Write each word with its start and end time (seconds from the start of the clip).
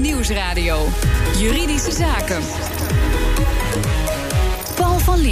Nieuwsradio. 0.00 0.88
Juridische 1.38 1.92
Zaken. 1.92 2.73
Van. 5.04 5.24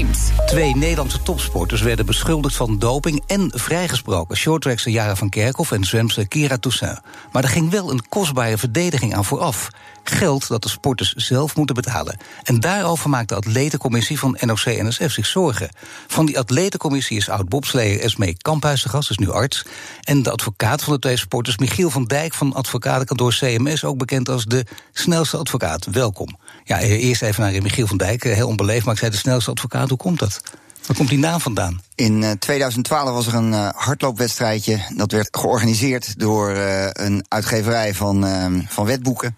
Twee 0.46 0.76
Nederlandse 0.76 1.22
topsporters 1.22 1.80
werden 1.80 2.06
beschuldigd 2.06 2.56
van 2.56 2.79
doping 2.79 3.22
en 3.27 3.50
vrijgesproken. 3.54 4.37
Shorttrackster 4.37 4.93
Jara 4.93 5.16
van 5.16 5.29
Kerkhoff 5.29 5.72
en 5.72 5.84
zwemster 5.84 6.29
Kira 6.29 6.56
Toussaint. 6.56 7.00
Maar 7.32 7.43
er 7.43 7.48
ging 7.48 7.71
wel 7.71 7.90
een 7.90 8.08
kostbare 8.08 8.58
verdediging 8.58 9.14
aan 9.14 9.25
vooraf. 9.25 9.68
Geld 10.04 10.48
dat 10.48 10.62
de 10.62 10.68
sporters 10.68 11.12
zelf 11.12 11.57
moeten 11.57 11.75
betalen. 11.75 12.16
En 12.43 12.61
daarover 12.61 13.11
maakt 13.11 13.29
de 13.29 13.35
atletencommissie 13.35 14.18
van 14.18 14.39
NOC-NSF 14.40 15.12
zich 15.12 15.27
zorgen. 15.27 15.68
Van 16.07 16.27
die 16.27 16.39
atletencommissie 16.39 17.16
is 17.16 17.29
oud-bobsleer 17.29 18.00
Esmee 18.00 18.36
Kamphuis 18.36 18.84
gast, 18.84 19.11
is 19.11 19.18
nu 19.18 19.30
arts. 19.30 19.64
En 20.02 20.23
de 20.23 20.30
advocaat 20.30 20.82
van 20.82 20.93
de 20.93 20.98
twee 20.98 21.16
sporters, 21.16 21.59
Michiel 21.59 21.91
van 21.91 22.04
Dijk 22.04 22.34
van 22.34 22.54
advocatenkantoor 22.54 23.34
CMS... 23.34 23.84
ook 23.84 23.98
bekend 23.98 24.29
als 24.29 24.45
de 24.45 24.66
snelste 24.93 25.36
advocaat. 25.36 25.86
Welkom. 25.86 26.39
Ja, 26.64 26.80
eerst 26.80 27.22
even 27.22 27.43
naar 27.43 27.62
Michiel 27.62 27.86
van 27.86 27.96
Dijk, 27.96 28.22
heel 28.22 28.48
onbeleefd, 28.48 28.84
maar 28.84 28.94
ik 28.94 29.00
zei 29.00 29.11
de 29.11 29.16
snelste 29.16 29.50
advocaat. 29.50 29.89
Hoe 29.89 29.98
komt 29.98 30.18
dat? 30.18 30.40
Waar 30.86 30.96
komt 30.96 31.08
die 31.08 31.18
naam 31.18 31.40
vandaan? 31.40 31.80
In 31.94 32.36
2012 32.39 33.11
was 33.11 33.27
er 33.27 33.34
een 33.34 33.53
uh, 33.53 33.69
hardloopwedstrijdje. 33.75 34.78
Dat 34.97 35.12
werd 35.12 35.28
georganiseerd 35.30 36.19
door 36.19 36.50
uh, 36.50 36.86
een 36.92 37.25
uitgeverij 37.28 37.94
van, 37.94 38.27
uh, 38.27 38.47
van 38.69 38.84
wetboeken. 38.84 39.36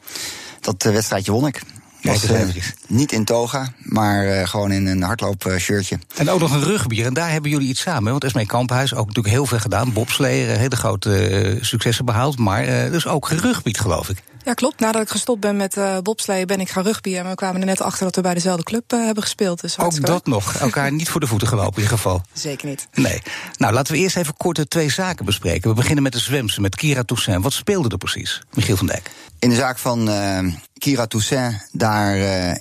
Dat 0.61 0.83
wedstrijdje 0.83 1.33
won 1.33 1.47
ik. 1.47 1.63
Was, 2.03 2.27
niet 2.87 3.13
in 3.13 3.25
toga, 3.25 3.73
maar 3.79 4.49
gewoon 4.49 4.73
in 4.73 4.87
een 4.87 5.03
hardloopshirtje. 5.03 5.99
En 6.17 6.31
ook 6.31 6.41
nog 6.41 6.53
een 6.53 6.63
rugbier. 6.63 7.07
En 7.07 7.15
daar 7.15 7.31
hebben 7.31 7.51
jullie 7.51 7.69
iets 7.69 7.81
samen. 7.81 8.11
Want 8.11 8.25
Esmee 8.25 8.47
Kamphuis 8.47 8.95
ook 8.95 9.07
natuurlijk 9.07 9.35
heel 9.35 9.47
veel 9.47 9.59
gedaan. 9.59 9.93
Bobsleer, 9.93 10.59
hele 10.59 10.77
grote 10.77 11.59
successen 11.61 12.05
behaald. 12.05 12.39
Maar 12.39 12.91
dus 12.91 13.07
ook 13.07 13.27
gerugbied, 13.27 13.81
geloof 13.81 14.09
ik. 14.09 14.23
Ja, 14.45 14.55
klopt. 14.55 14.81
Nadat 14.81 15.03
ik 15.03 15.09
gestopt 15.09 15.41
ben 15.41 15.57
met 15.57 15.77
uh, 15.77 15.99
bobsleeën 15.99 16.47
ben 16.47 16.61
ik 16.61 16.71
gaan 16.71 16.85
rugbyen. 16.85 17.19
En 17.19 17.29
we 17.29 17.35
kwamen 17.35 17.61
er 17.61 17.67
net 17.67 17.81
achter 17.81 18.05
dat 18.05 18.17
we 18.17 18.23
bij 18.23 18.35
dezelfde 18.35 18.63
club 18.63 18.93
uh, 18.93 19.05
hebben 19.05 19.23
gespeeld. 19.23 19.61
Dus 19.61 19.79
Ook 19.79 20.07
dat 20.07 20.27
nog. 20.27 20.55
Elkaar 20.55 20.93
niet 20.93 21.09
voor 21.09 21.21
de 21.21 21.27
voeten 21.27 21.49
gelopen 21.49 21.75
in 21.75 21.83
ieder 21.83 21.97
geval. 21.97 22.23
Zeker 22.33 22.69
niet. 22.69 22.89
Nee. 22.93 23.23
Nou, 23.57 23.73
laten 23.73 23.93
we 23.93 23.99
eerst 23.99 24.17
even 24.17 24.37
kort 24.37 24.57
de 24.57 24.69
twee 24.69 24.91
zaken 24.91 25.25
bespreken. 25.25 25.69
We 25.69 25.77
beginnen 25.77 26.03
met 26.03 26.13
de 26.13 26.19
zwemsen, 26.19 26.63
met 26.63 26.77
Kira 26.77 27.03
Toussaint. 27.03 27.43
Wat 27.43 27.53
speelde 27.53 27.89
er 27.89 27.99
precies? 27.99 28.43
Michiel 28.55 28.77
van 28.77 28.87
Dijk. 28.87 29.11
In 29.39 29.49
de 29.49 29.57
zaak 29.57 29.79
van 29.79 30.09
uh, 30.09 30.39
Kira 30.79 31.07
Toussaint, 31.07 31.69
daar 31.73 32.17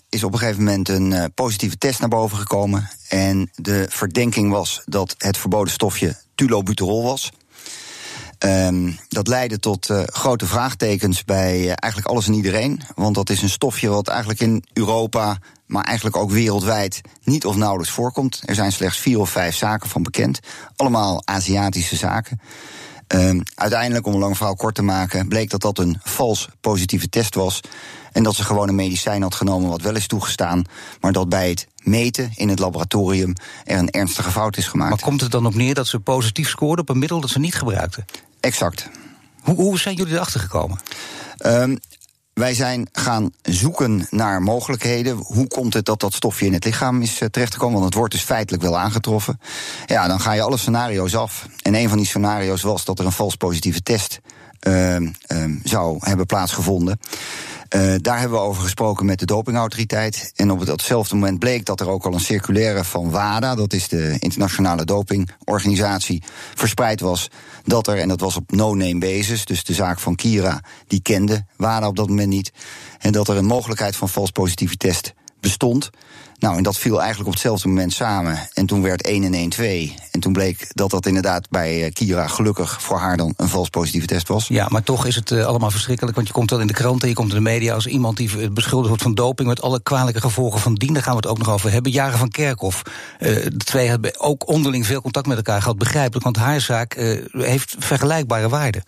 is 0.10 0.24
op 0.24 0.34
een 0.34 0.40
gegeven 0.40 0.64
moment 0.64 0.90
een 0.90 1.32
positieve 1.34 1.78
test 1.78 2.00
naar 2.00 2.10
boven 2.10 2.38
gekomen. 2.38 2.90
En 3.10 3.52
de 3.56 3.86
verdenking 3.90 4.52
was 4.52 4.82
dat 4.86 5.16
het 5.18 5.38
verboden 5.38 5.74
stofje 5.74 6.16
tulobuterol 6.36 7.04
was. 7.04 7.32
Um, 8.46 8.98
dat 9.10 9.28
leidde 9.28 9.60
tot 9.60 9.90
uh, 9.90 10.02
grote 10.06 10.46
vraagtekens 10.46 11.24
bij 11.26 11.60
uh, 11.60 11.66
eigenlijk 11.76 12.08
alles 12.08 12.28
en 12.28 12.34
iedereen. 12.34 12.82
Want 12.96 13.16
dat 13.16 13.30
is 13.30 13.42
een 13.42 13.50
stofje 13.50 13.90
wat 13.90 14.08
eigenlijk 14.08 14.40
in 14.40 14.64
Europa, 14.74 15.38
maar 15.66 15.84
eigenlijk 15.84 16.18
ook 16.18 16.32
wereldwijd 16.32 17.02
niet 17.24 17.46
of 17.46 17.56
nauwelijks 17.56 17.94
voorkomt. 17.94 18.42
Er 18.46 18.56
zijn 18.56 18.72
slechts 18.72 18.98
vier 18.98 19.20
of 19.20 19.30
vijf 19.30 19.56
zaken 19.56 19.90
van 19.90 20.04
bekend. 20.04 20.40
Allemaal 20.76 21.22
Aziatische 21.26 21.96
zaken. 21.96 22.42
Um, 23.08 23.44
uiteindelijk, 23.56 24.06
om 24.06 24.14
een 24.14 24.20
lang 24.20 24.38
verhaal 24.38 24.56
kort 24.56 24.76
te 24.76 24.82
maken, 24.82 25.28
bleek 25.28 25.50
dat 25.50 25.62
dat 25.62 25.80
een 25.80 26.00
vals 26.04 26.50
positieve 26.62 27.10
test 27.10 27.36
was. 27.36 27.60
En 28.12 28.24
dat 28.24 28.36
ze 28.36 28.44
gewoon 28.44 28.68
een 28.68 28.76
medicijn 28.76 29.22
had 29.22 29.36
genomen 29.36 29.70
wat 29.70 29.82
wel 29.82 29.96
is 29.96 30.08
toegestaan. 30.08 30.64
Maar 31.02 31.12
dat 31.12 31.30
bij 31.30 31.50
het 31.50 31.68
meten 31.84 32.32
in 32.36 32.50
het 32.50 32.60
laboratorium 32.60 33.34
er 33.64 33.78
een 33.78 33.90
ernstige 33.90 34.32
fout 34.32 34.58
is 34.58 34.68
gemaakt. 34.68 34.90
Maar 34.90 35.00
komt 35.00 35.22
het 35.22 35.32
dan 35.32 35.46
op 35.46 35.56
neer 35.56 35.74
dat 35.74 35.88
ze 35.88 36.00
positief 36.00 36.50
scoorden 36.50 36.86
op 36.86 36.90
een 36.90 37.00
middel 37.00 37.20
dat 37.20 37.30
ze 37.30 37.40
niet 37.40 37.56
gebruikten? 37.56 38.06
Exact. 38.44 38.90
Hoe, 39.42 39.56
hoe 39.56 39.80
zijn 39.80 39.96
jullie 39.96 40.14
erachter 40.14 40.40
gekomen? 40.40 40.80
Um, 41.46 41.80
wij 42.34 42.54
zijn 42.54 42.90
gaan 42.92 43.32
zoeken 43.42 44.08
naar 44.10 44.42
mogelijkheden. 44.42 45.16
Hoe 45.16 45.48
komt 45.48 45.74
het 45.74 45.86
dat 45.86 46.00
dat 46.00 46.14
stofje 46.14 46.46
in 46.46 46.54
het 46.54 46.66
lichaam 46.66 47.02
is 47.02 47.22
uh, 47.22 47.28
terechtgekomen? 47.28 47.74
Want 47.74 47.86
het 47.86 47.94
wordt 47.94 48.14
dus 48.14 48.24
feitelijk 48.24 48.64
wel 48.64 48.78
aangetroffen. 48.78 49.40
Ja, 49.86 50.08
dan 50.08 50.20
ga 50.20 50.32
je 50.32 50.42
alle 50.42 50.58
scenario's 50.58 51.16
af. 51.16 51.48
En 51.62 51.76
een 51.76 51.90
van 51.90 51.98
die 51.98 52.08
scenario's 52.08 52.62
was 52.62 52.86
dat 52.86 53.00
er 53.00 53.06
een 53.06 53.12
vals 53.12 53.36
positieve 53.36 53.84
test 53.84 54.20
uh, 54.68 54.96
uh, 55.00 55.10
zou 55.64 55.98
hebben 56.00 56.26
plaatsgevonden. 56.26 57.00
Uh, 57.76 57.96
daar 57.98 58.20
hebben 58.20 58.38
we 58.38 58.44
over 58.44 58.62
gesproken 58.62 59.06
met 59.06 59.20
de 59.20 59.26
dopingautoriteit. 59.26 60.32
En 60.36 60.52
op 60.52 60.60
hetzelfde 60.60 61.16
moment 61.16 61.40
bleek 61.40 61.66
dat 61.66 61.80
er 61.80 61.90
ook 61.90 62.06
al 62.06 62.14
een 62.14 62.20
circulaire 62.20 62.84
van 62.84 63.12
WADA, 63.12 63.56
dat 63.56 63.74
is 63.74 63.88
de 63.88 64.16
internationale 64.20 64.86
dopingorganisatie, 64.86 66.24
verspreid 66.56 67.00
was. 67.00 67.30
Dat 67.64 67.88
er, 67.88 67.98
en 67.98 68.08
dat 68.08 68.20
was 68.20 68.36
op 68.36 68.52
no-name 68.52 68.98
basis, 68.98 69.46
dus 69.46 69.64
de 69.64 69.74
zaak 69.74 70.00
van 70.00 70.16
Kira, 70.16 70.62
die 70.88 71.02
kende 71.02 71.46
WADA 71.56 71.88
op 71.88 71.96
dat 71.96 72.10
moment 72.10 72.30
niet. 72.30 72.52
En 73.00 73.12
dat 73.12 73.28
er 73.28 73.38
een 73.38 73.46
mogelijkheid 73.46 73.96
van 73.96 74.10
vals 74.10 74.32
positieve 74.32 74.78
test 74.78 75.14
bestond. 75.44 75.90
Nou, 76.40 76.58
en 76.58 76.64
dat 76.64 76.78
viel 76.78 76.98
eigenlijk 76.98 77.28
op 77.28 77.34
hetzelfde 77.34 77.68
moment 77.68 77.94
samen. 77.94 78.50
En 78.54 78.66
toen 78.66 78.82
werd 78.82 79.02
1 79.02 79.24
en 79.24 79.34
1 79.34 79.50
2. 79.50 79.96
En 80.12 80.20
toen 80.20 80.34
bleek 80.34 80.68
dat 80.74 80.90
dat 80.90 81.06
inderdaad 81.06 81.50
bij 81.50 81.92
Kira 81.94 82.28
gelukkig 82.28 82.82
voor 82.82 82.98
haar 82.98 83.18
dan 83.18 83.34
een 83.38 83.48
vals 83.48 83.70
positieve 83.70 84.08
test 84.08 84.28
was. 84.28 84.48
Ja, 84.48 84.68
maar 84.70 84.84
toch 84.84 85.06
is 85.06 85.16
het 85.16 85.32
uh, 85.32 85.46
allemaal 85.46 85.72
verschrikkelijk. 85.72 86.16
Want 86.16 86.28
je 86.28 86.34
komt 86.34 86.50
dan 86.50 86.62
in 86.62 86.68
de 86.68 86.74
kranten, 86.74 87.08
je 87.08 87.14
komt 87.14 87.30
in 87.30 87.36
de 87.36 87.42
media 87.42 87.74
als 87.74 87.88
iemand 87.88 88.18
die 88.18 88.52
beschuldigd 88.52 88.88
wordt 88.88 89.04
van 89.04 89.16
doping. 89.16 89.48
met 89.48 89.62
alle 89.62 89.84
kwalijke 89.84 90.22
gevolgen 90.22 90.60
van 90.60 90.74
dien. 90.74 90.94
Daar 90.94 91.04
gaan 91.04 91.16
we 91.16 91.20
het 91.20 91.28
ook 91.28 91.38
nog 91.38 91.50
over 91.50 91.72
hebben. 91.72 91.92
Jaren 91.92 92.20
van 92.20 92.30
Kerkhoff. 92.30 92.82
Uh, 93.20 93.30
de 93.30 93.58
twee 93.58 93.88
hebben 93.88 94.20
ook 94.20 94.48
onderling 94.48 94.86
veel 94.86 95.02
contact 95.02 95.28
met 95.28 95.38
elkaar 95.38 95.62
gehad. 95.62 95.78
Begrijpelijk, 95.78 96.24
want 96.24 96.38
haar 96.38 96.62
zaak 96.62 96.96
heeft 97.32 97.76
vergelijkbare 97.80 98.50
waarden. 98.50 98.84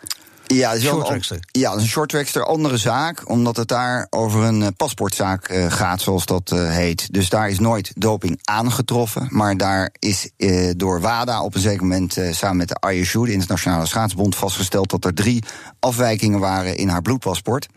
Ja, 0.47 0.69
dat 0.69 0.77
is 0.77 1.29
een, 1.29 1.39
ja, 1.51 1.69
dat 1.69 1.77
is 1.77 1.83
een 1.83 1.89
shorttrackster. 1.89 2.45
Andere 2.45 2.77
zaak, 2.77 3.29
omdat 3.29 3.57
het 3.57 3.67
daar 3.67 4.07
over 4.09 4.43
een 4.43 4.61
uh, 4.61 4.67
paspoortzaak 4.77 5.49
uh, 5.49 5.71
gaat, 5.71 6.01
zoals 6.01 6.25
dat 6.25 6.51
uh, 6.53 6.69
heet. 6.69 7.13
Dus 7.13 7.29
daar 7.29 7.49
is 7.49 7.59
nooit 7.59 7.91
doping 7.95 8.39
aangetroffen. 8.43 9.27
Maar 9.29 9.57
daar 9.57 9.93
is 9.99 10.29
door 10.77 11.01
WADA 11.01 11.43
op 11.43 11.55
een 11.55 11.61
zeker 11.61 11.81
moment 11.81 12.17
samen 12.31 12.57
met 12.57 12.67
de 12.67 12.93
ISU, 12.93 13.25
de 13.25 13.31
Internationale 13.31 13.85
Schaatsbond, 13.85 14.35
vastgesteld 14.35 14.89
dat 14.89 15.05
er 15.05 15.13
drie 15.13 15.43
afwijkingen 15.79 16.39
waren 16.39 16.77
in 16.77 16.87
haar 16.87 17.01
bloedpaspoort. 17.01 17.67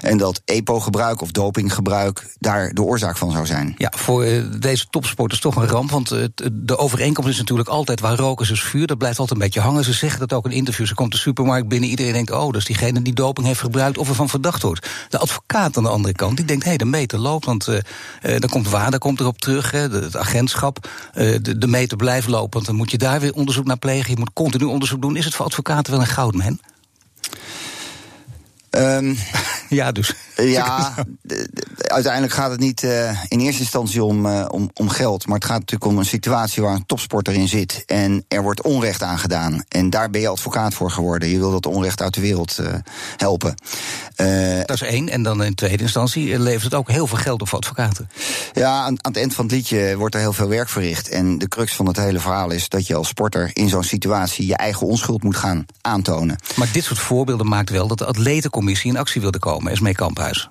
En 0.00 0.18
dat 0.18 0.42
EPO-gebruik 0.44 1.20
of 1.20 1.30
dopinggebruik 1.30 2.34
daar 2.38 2.74
de 2.74 2.82
oorzaak 2.82 3.16
van 3.16 3.32
zou 3.32 3.46
zijn. 3.46 3.74
Ja, 3.76 3.92
voor 3.96 4.24
deze 4.58 4.86
topsporters 4.90 5.40
toch 5.40 5.56
een 5.56 5.66
ramp. 5.66 5.90
Want 5.90 6.08
de 6.52 6.76
overeenkomst 6.76 7.30
is 7.30 7.38
natuurlijk 7.38 7.68
altijd 7.68 8.00
waar 8.00 8.16
roken 8.16 8.50
is 8.50 8.62
vuur. 8.62 8.86
Dat 8.86 8.98
blijft 8.98 9.18
altijd 9.18 9.38
een 9.38 9.44
beetje 9.44 9.60
hangen. 9.60 9.84
Ze 9.84 9.92
zeggen 9.92 10.20
dat 10.20 10.32
ook 10.32 10.44
in 10.44 10.52
interviews. 10.52 10.88
Ze 10.88 10.94
komt 10.94 11.12
de 11.12 11.18
supermarkt 11.18 11.68
binnen, 11.68 11.88
iedereen 11.88 12.09
je 12.10 12.24
denkt, 12.24 12.30
oh, 12.42 12.52
dus 12.52 12.64
diegene 12.64 13.02
die 13.02 13.12
doping 13.12 13.46
heeft 13.46 13.60
gebruikt 13.60 13.98
of 13.98 14.08
ervan 14.08 14.28
verdacht 14.28 14.62
wordt. 14.62 14.88
De 15.08 15.18
advocaat 15.18 15.76
aan 15.76 15.82
de 15.82 15.88
andere 15.88 16.14
kant, 16.14 16.36
die 16.36 16.46
denkt, 16.46 16.62
hé, 16.62 16.68
hey, 16.68 16.78
de 16.78 16.84
meter 16.84 17.18
loopt, 17.18 17.44
want 17.44 17.68
uh, 17.68 17.78
dan 18.22 18.50
komt 18.50 18.68
WADA 18.68 18.98
komt 18.98 19.20
erop 19.20 19.38
terug, 19.38 19.70
hè, 19.70 19.78
het 19.78 20.16
agentschap. 20.16 20.88
Uh, 21.14 21.36
de, 21.42 21.58
de 21.58 21.66
meter 21.66 21.96
blijft 21.96 22.28
lopen, 22.28 22.52
want 22.52 22.66
dan 22.66 22.74
moet 22.74 22.90
je 22.90 22.98
daar 22.98 23.20
weer 23.20 23.34
onderzoek 23.34 23.66
naar 23.66 23.78
plegen. 23.78 24.10
Je 24.10 24.18
moet 24.18 24.32
continu 24.32 24.64
onderzoek 24.64 25.02
doen. 25.02 25.16
Is 25.16 25.24
het 25.24 25.34
voor 25.34 25.46
advocaten 25.46 25.92
wel 25.92 26.00
een 26.00 26.06
goudmen? 26.06 26.60
Um, 28.70 29.16
ja, 29.68 29.92
dus. 29.92 30.14
Ja, 30.36 30.94
uiteindelijk 31.92 32.32
gaat 32.32 32.50
het 32.50 32.60
niet 32.60 32.82
uh, 32.82 33.24
in 33.28 33.40
eerste 33.40 33.60
instantie 33.60 34.04
om, 34.04 34.26
uh, 34.26 34.46
om, 34.48 34.70
om 34.74 34.88
geld. 34.88 35.26
Maar 35.26 35.34
het 35.34 35.44
gaat 35.44 35.58
natuurlijk 35.58 35.90
om 35.90 35.98
een 35.98 36.04
situatie 36.04 36.62
waar 36.62 36.74
een 36.74 36.86
topsporter 36.86 37.34
in 37.34 37.48
zit. 37.48 37.82
En 37.86 38.24
er 38.28 38.42
wordt 38.42 38.62
onrecht 38.62 39.02
aangedaan. 39.02 39.64
En 39.68 39.90
daar 39.90 40.10
ben 40.10 40.20
je 40.20 40.28
advocaat 40.28 40.74
voor 40.74 40.90
geworden. 40.90 41.28
Je 41.28 41.38
wil 41.38 41.50
dat 41.50 41.66
onrecht 41.66 42.02
uit 42.02 42.14
de 42.14 42.20
wereld 42.20 42.58
uh, 42.60 42.74
helpen. 43.16 43.54
dat 44.64 44.70
is 44.70 44.82
één. 44.82 45.08
En 45.08 45.22
dan 45.22 45.44
in 45.44 45.54
tweede 45.54 45.82
instantie 45.82 46.38
levert 46.38 46.64
het 46.64 46.74
ook 46.74 46.90
heel 46.90 47.06
veel 47.06 47.18
geld 47.18 47.40
op 47.40 47.48
voor 47.48 47.58
advocaten. 47.58 48.10
Ja, 48.52 48.70
aan, 48.70 48.84
aan 48.84 49.12
het 49.12 49.16
eind 49.16 49.34
van 49.34 49.44
het 49.44 49.54
liedje 49.54 49.96
wordt 49.96 50.14
er 50.14 50.20
heel 50.20 50.32
veel 50.32 50.48
werk 50.48 50.68
verricht. 50.68 51.08
En 51.08 51.38
de 51.38 51.48
crux 51.48 51.74
van 51.74 51.86
het 51.86 51.96
hele 51.96 52.20
verhaal 52.20 52.50
is 52.50 52.68
dat 52.68 52.86
je 52.86 52.94
als 52.94 53.08
sporter 53.08 53.50
in 53.52 53.68
zo'n 53.68 53.82
situatie 53.82 54.46
je 54.46 54.56
eigen 54.56 54.86
onschuld 54.86 55.22
moet 55.22 55.36
gaan 55.36 55.66
aantonen. 55.80 56.38
Maar 56.56 56.68
dit 56.72 56.84
soort 56.84 56.98
voorbeelden 56.98 57.48
maakt 57.48 57.70
wel 57.70 57.86
dat 57.86 57.98
de 57.98 58.06
atletencommissie 58.06 58.90
in 58.90 58.96
actie 58.96 59.20
wilde 59.20 59.38
komen. 59.38 59.72
Esmee 59.72 59.94
Kamphuis. 59.94 60.48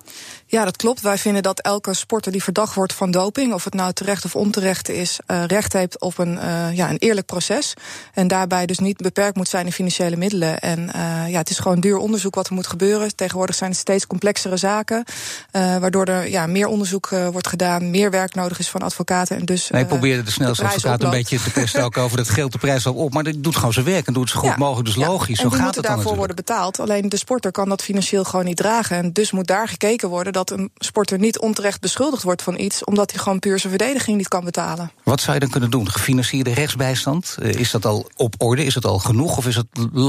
Ja, 0.50 0.64
dat 0.64 0.76
klopt. 0.76 1.00
Wij 1.00 1.18
vinden 1.18 1.42
dat 1.42 1.60
elke 1.60 1.94
sporter 1.94 2.32
die 2.32 2.42
verdacht 2.42 2.74
wordt 2.74 2.92
van 2.92 3.10
doping, 3.10 3.52
of 3.52 3.64
het 3.64 3.74
nou 3.74 3.92
terecht 3.92 4.24
of 4.24 4.36
onterecht 4.36 4.88
is, 4.88 5.18
uh, 5.26 5.44
recht 5.44 5.72
heeft 5.72 6.00
op 6.00 6.18
een, 6.18 6.34
uh, 6.34 6.72
ja, 6.72 6.90
een 6.90 6.98
eerlijk 6.98 7.26
proces. 7.26 7.74
En 8.14 8.28
daarbij 8.28 8.66
dus 8.66 8.78
niet 8.78 8.96
beperkt 8.96 9.36
moet 9.36 9.48
zijn 9.48 9.66
in 9.66 9.72
financiële 9.72 10.16
middelen. 10.16 10.60
En 10.60 10.78
uh, 10.80 11.30
ja, 11.30 11.38
het 11.38 11.50
is 11.50 11.58
gewoon 11.58 11.80
duur 11.80 11.96
onderzoek 11.96 12.34
wat 12.34 12.46
er 12.46 12.54
moet 12.54 12.66
gebeuren. 12.66 13.16
Tegenwoordig 13.16 13.54
zijn 13.54 13.70
het 13.70 13.78
steeds 13.78 14.06
complexere 14.06 14.56
zaken, 14.56 15.04
waardoor 15.52 16.04
er 16.04 16.28
ja, 16.28 16.46
meer 16.46 16.66
onderzoek 16.66 17.08
wordt 17.08 17.46
gedaan, 17.46 17.90
meer 17.90 18.10
werk 18.10 18.34
nodig 18.34 18.58
is 18.58 18.68
van 18.68 18.82
advocaten. 18.82 19.36
En 19.36 19.44
dus, 19.44 19.70
nee, 19.70 19.84
probeerde 19.84 20.22
de 20.22 20.30
snelste 20.30 20.62
de 20.62 20.68
advocaat 20.68 20.94
oploopt. 20.94 21.14
een 21.14 21.20
beetje 21.20 21.38
te 21.44 21.52
testen 21.60 21.84
ook 21.84 21.96
over 21.96 22.16
dat 22.16 22.28
geld 22.28 22.52
de 22.52 22.58
prijs 22.58 22.84
wel 22.84 22.94
op. 22.94 23.12
Maar 23.12 23.24
dat 23.24 23.34
doet 23.36 23.56
gewoon 23.56 23.72
zijn 23.72 23.86
werk 23.86 24.06
en 24.06 24.12
doet 24.12 24.22
het 24.22 24.32
zo 24.32 24.38
goed 24.38 24.48
Ja. 24.48 24.56
mogelijk. 24.56 24.86
Dus 24.86 24.96
Ja. 24.96 25.06
logisch, 25.06 25.38
en 25.40 25.50
zo 25.50 25.56
gaat 25.56 25.64
het 25.64 25.74
dan 25.74 25.82
daarvoor 25.82 25.96
natuurlijk. 25.96 26.18
worden 26.18 26.36
betaald. 26.36 26.80
Alleen 26.80 27.08
de 27.08 27.16
sporter 27.16 27.52
kan 27.52 27.68
dat 27.68 27.82
financieel 27.82 28.24
gewoon 28.24 28.44
niet 28.44 28.56
dragen. 28.56 28.96
En 28.96 29.12
dus 29.12 29.30
moet 29.30 29.46
daar 29.46 29.68
gekeken 29.68 30.08
worden 30.08 30.32
dat 30.32 30.39
een 30.48 30.70
sporter 30.76 31.18
niet 31.18 31.38
onterecht 31.38 31.80
beschuldigd 31.80 32.22
wordt 32.22 32.42
van 32.42 32.58
iets, 32.58 32.84
omdat 32.84 33.10
hij 33.10 33.20
gewoon 33.20 33.38
puur 33.38 33.58
zijn 33.58 33.72
verdediging 33.78 34.16
niet 34.16 34.28
kan 34.28 34.44
betalen. 34.44 34.90
Wat 35.02 35.20
zou 35.20 35.34
je 35.34 35.40
dan 35.40 35.50
kunnen 35.50 35.70
doen? 35.70 35.90
Gefinancierde 35.90 36.54
rechtsbijstand? 36.54 37.36
Eh, 37.42 37.50
is 37.50 37.70
dat 37.70 37.86
al 37.86 38.10
op 38.16 38.34
orde? 38.38 38.64
Is 38.64 38.74
het 38.74 38.84
al 38.84 38.98
genoeg? 38.98 39.36
Of 39.36 39.46
is 39.46 39.56
het 39.56 39.66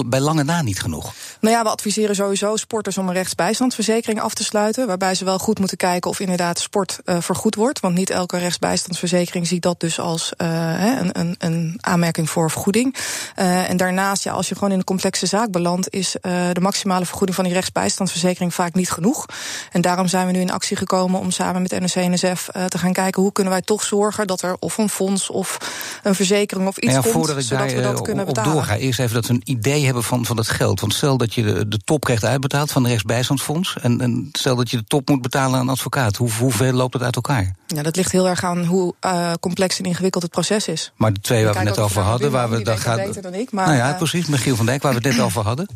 bij 0.09 0.19
lange 0.19 0.43
na 0.43 0.61
niet 0.61 0.81
genoeg? 0.81 1.13
Nou 1.39 1.55
ja, 1.55 1.63
we 1.63 1.69
adviseren 1.69 2.15
sowieso 2.15 2.55
sporters 2.55 2.97
om 2.97 3.07
een 3.07 3.13
rechtsbijstandsverzekering 3.13 4.21
af 4.21 4.33
te 4.33 4.43
sluiten. 4.43 4.87
Waarbij 4.87 5.15
ze 5.15 5.25
wel 5.25 5.39
goed 5.39 5.59
moeten 5.59 5.77
kijken 5.77 6.09
of 6.09 6.19
inderdaad 6.19 6.59
sport 6.59 6.99
uh, 7.05 7.17
vergoed 7.19 7.55
wordt. 7.55 7.79
Want 7.79 7.95
niet 7.95 8.09
elke 8.09 8.37
rechtsbijstandsverzekering 8.37 9.47
ziet 9.47 9.61
dat 9.61 9.79
dus 9.79 9.99
als 9.99 10.33
uh, 10.37 10.99
een, 10.99 11.19
een, 11.19 11.35
een, 11.37 11.77
aanmerking 11.79 12.29
voor 12.29 12.51
vergoeding. 12.51 12.95
Uh, 13.39 13.69
en 13.69 13.77
daarnaast, 13.77 14.23
ja, 14.23 14.31
als 14.31 14.49
je 14.49 14.53
gewoon 14.55 14.71
in 14.71 14.77
een 14.77 14.83
complexe 14.83 15.25
zaak 15.25 15.51
belandt, 15.51 15.93
is 15.93 16.15
de 16.51 16.61
maximale 16.61 17.05
vergoeding 17.05 17.35
van 17.35 17.45
die 17.45 17.53
rechtsbijstandsverzekering 17.53 18.53
vaak 18.53 18.73
niet 18.73 18.91
genoeg. 18.91 19.25
En 19.71 19.81
daarom 19.81 20.07
zijn 20.07 20.20
we 20.25 20.31
nu 20.31 20.39
in 20.39 20.51
actie 20.51 20.77
gekomen 20.77 21.19
om 21.19 21.31
samen 21.31 21.61
met 21.61 21.79
NOC-NSF 21.79 22.49
te 22.67 22.77
gaan 22.77 22.93
kijken 22.93 23.21
hoe 23.21 23.31
kunnen 23.31 23.53
wij 23.53 23.61
toch 23.61 23.83
zorgen 23.83 24.27
dat 24.27 24.41
er 24.41 24.55
of 24.59 24.77
een 24.77 24.89
fonds 24.89 25.29
of 25.29 25.57
een 26.03 26.15
verzekering 26.15 26.67
of 26.67 26.77
iets 26.77 26.93
ja, 26.93 27.01
komt, 27.01 27.25
zodat 27.25 27.47
daar, 27.49 27.67
we 27.67 27.81
dat 27.81 27.99
op, 27.99 28.03
kunnen 28.03 28.27
op 28.27 28.33
betalen. 28.33 28.53
doorga, 28.53 28.75
eerst 28.75 28.99
even 28.99 29.13
dat 29.13 29.25
we 29.25 29.33
een 29.33 29.41
idee 29.45 29.85
hebben 29.85 30.03
van, 30.03 30.25
van 30.25 30.37
het 30.37 30.49
geld. 30.49 30.79
Want 30.79 30.93
stel 30.93 31.17
dat 31.17 31.33
je 31.33 31.43
de, 31.43 31.67
de 31.67 31.79
top 31.83 32.03
krijgt 32.03 32.23
uitbetaald 32.25 32.71
van 32.71 32.81
het 32.81 32.91
rechtsbijstandsfonds. 32.91 33.77
En, 33.81 34.01
en 34.01 34.29
stel 34.31 34.55
dat 34.55 34.69
je 34.69 34.77
de 34.77 34.83
top 34.87 35.09
moet 35.09 35.21
betalen 35.21 35.59
aan 35.59 35.61
een 35.61 35.69
advocaat. 35.69 36.15
Hoe, 36.15 36.31
hoeveel 36.39 36.71
loopt 36.71 36.93
het 36.93 37.03
uit 37.03 37.15
elkaar? 37.15 37.55
Ja, 37.67 37.83
dat 37.83 37.95
ligt 37.95 38.11
heel 38.11 38.27
erg 38.27 38.43
aan 38.43 38.65
hoe 38.65 38.93
uh, 39.05 39.31
complex 39.39 39.79
en 39.79 39.85
ingewikkeld 39.85 40.23
het 40.23 40.31
proces 40.31 40.67
is. 40.67 40.91
Maar 40.95 41.13
de 41.13 41.19
twee 41.19 41.43
waar 41.43 41.53
we 41.53 41.59
het 41.59 41.67
net 41.67 41.79
over 41.79 42.01
hadden, 42.01 42.31
waar 42.31 42.49
we 42.49 42.61
dan 42.61 42.77
gaat. 42.77 43.03
beter 43.05 43.21
dan 43.21 43.33
ik, 43.33 43.51
maar, 43.51 43.65
Nou 43.65 43.77
ja, 43.77 43.93
precies, 43.93 44.25
Michiel 44.25 44.55
van 44.55 44.65
Dijk, 44.65 44.81
waar 44.81 44.93
we 44.93 45.07
het 45.07 45.17
net 45.17 45.25
over 45.27 45.43
hadden. 45.43 45.67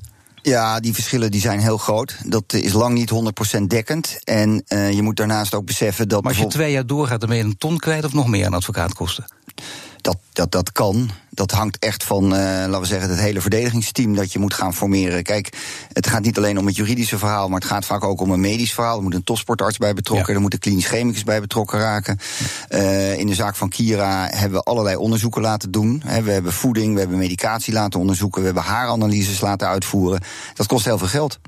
Ja, 0.46 0.80
die 0.80 0.94
verschillen 0.94 1.32
die 1.32 1.42
zijn 1.42 1.60
heel 1.60 1.78
groot. 1.78 2.18
Dat 2.26 2.54
is 2.54 2.74
lang 2.74 2.94
niet 2.94 3.12
100% 3.60 3.62
dekkend. 3.68 4.20
En 4.24 4.64
uh, 4.68 4.92
je 4.92 5.02
moet 5.02 5.16
daarnaast 5.16 5.54
ook 5.54 5.66
beseffen 5.66 6.08
dat. 6.08 6.24
Maar 6.24 6.32
als 6.32 6.42
je 6.42 6.48
twee 6.48 6.72
jaar 6.72 6.86
doorgaat, 6.86 7.20
dan 7.20 7.30
ben 7.30 7.38
je 7.38 7.44
een 7.44 7.58
ton 7.58 7.78
kwijt 7.78 8.06
of 8.06 8.14
nog 8.14 8.28
meer 8.28 8.46
aan 8.46 8.54
advocaatkosten? 8.54 9.26
Dat, 10.06 10.18
dat, 10.34 10.52
dat 10.52 10.72
kan. 10.72 11.10
Dat 11.30 11.52
hangt 11.52 11.80
echt 11.80 12.04
van, 12.04 12.24
uh, 12.24 12.40
laten 12.40 12.80
we 12.80 12.86
zeggen, 12.86 13.10
het 13.10 13.20
hele 13.20 13.42
verdedigingsteam 13.42 14.16
dat 14.16 14.34
je 14.34 14.40
moet 14.40 14.54
gaan 14.54 14.74
formeren. 14.74 15.24
Kijk, 15.24 15.58
het 15.94 16.08
gaat 16.08 16.22
niet 16.22 16.38
alleen 16.38 16.58
om 16.58 16.66
het 16.66 16.76
juridische 16.76 17.18
verhaal, 17.18 17.50
maar 17.50 17.60
het 17.60 17.70
gaat 17.70 17.86
vaak 17.86 18.04
ook 18.04 18.22
om 18.22 18.32
een 18.32 18.40
medisch 18.40 18.74
verhaal. 18.74 18.98
Er 18.98 19.04
moet 19.04 19.14
een 19.14 19.24
topsportarts 19.24 19.78
bij 19.78 19.94
betrokken, 19.94 20.28
ja. 20.28 20.34
er 20.34 20.42
moet 20.42 20.54
een 20.54 20.60
klinisch 20.60 20.86
chemicus 20.86 21.24
bij 21.24 21.42
betrokken 21.42 21.80
raken. 21.80 22.20
Uh, 22.70 23.18
in 23.18 23.28
de 23.28 23.34
zaak 23.34 23.56
van 23.56 23.70
Kira 23.70 24.28
hebben 24.32 24.60
we 24.60 24.66
allerlei 24.66 24.96
onderzoeken 24.96 25.42
laten 25.42 25.72
doen. 25.72 26.02
He, 26.06 26.22
we 26.22 26.32
hebben 26.32 26.54
voeding, 26.54 26.94
we 26.94 27.00
hebben 27.00 27.18
medicatie 27.18 27.74
laten 27.74 28.00
onderzoeken, 28.00 28.40
we 28.40 28.46
hebben 28.46 28.64
haaranalyses 28.64 29.42
laten 29.42 29.68
uitvoeren. 29.68 30.22
Dat 30.54 30.68
kost 30.68 30.86
heel 30.86 30.98
veel 30.98 31.08
geld. 31.08 31.40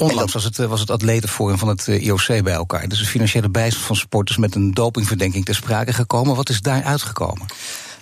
Onlangs 0.00 0.32
was 0.32 0.44
het, 0.44 0.56
was 0.56 0.80
het 0.80 0.90
atletenforum 0.90 1.58
van 1.58 1.68
het 1.68 1.86
IOC 1.86 2.26
bij 2.26 2.52
elkaar. 2.52 2.88
Dus 2.88 2.98
de 2.98 3.04
financiële 3.04 3.48
bijstand 3.48 3.86
van 3.86 3.96
sporters 3.96 4.38
met 4.38 4.54
een 4.54 4.74
dopingverdenking 4.74 5.44
ter 5.44 5.54
sprake 5.54 5.92
gekomen. 5.92 6.36
Wat 6.36 6.48
is 6.48 6.60
daar 6.60 6.82
uitgekomen? 6.82 7.46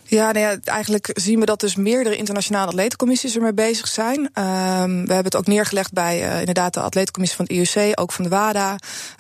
Ja, 0.08 0.32
nou 0.32 0.46
ja, 0.46 0.56
eigenlijk 0.64 1.10
zien 1.12 1.40
we 1.40 1.46
dat 1.46 1.60
dus 1.60 1.76
meerdere 1.76 2.16
internationale 2.16 2.66
atletencommissies 2.66 3.34
ermee 3.34 3.54
bezig 3.54 3.88
zijn. 3.88 4.18
Um, 4.18 5.06
we 5.06 5.12
hebben 5.12 5.24
het 5.24 5.36
ook 5.36 5.46
neergelegd 5.46 5.92
bij 5.92 6.28
uh, 6.28 6.38
inderdaad 6.38 6.74
de 6.74 6.80
atletencommissie 6.80 7.36
van 7.36 7.46
het 7.48 7.74
IOC, 7.74 8.00
ook 8.00 8.12
van 8.12 8.24
de 8.24 8.30
WADA. 8.30 8.76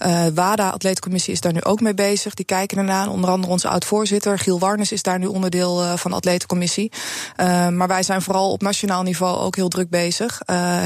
Uh, 0.06 0.26
WADA 0.34 0.70
atletencommissie 0.70 1.32
is 1.32 1.40
daar 1.40 1.52
nu 1.52 1.62
ook 1.62 1.80
mee 1.80 1.94
bezig. 1.94 2.34
Die 2.34 2.44
kijken 2.44 2.78
ernaar. 2.78 3.08
Onder 3.08 3.30
andere 3.30 3.52
onze 3.52 3.68
oud-voorzitter 3.68 4.38
Giel 4.38 4.58
Warnes 4.58 4.92
is 4.92 5.02
daar 5.02 5.18
nu 5.18 5.26
onderdeel 5.26 5.82
uh, 5.82 5.96
van 5.96 6.10
de 6.10 6.16
atletencommissie. 6.16 6.92
Uh, 7.36 7.68
maar 7.68 7.88
wij 7.88 8.02
zijn 8.02 8.22
vooral 8.22 8.50
op 8.50 8.62
nationaal 8.62 9.02
niveau 9.02 9.38
ook 9.38 9.56
heel 9.56 9.68
druk 9.68 9.90
bezig 9.90 10.40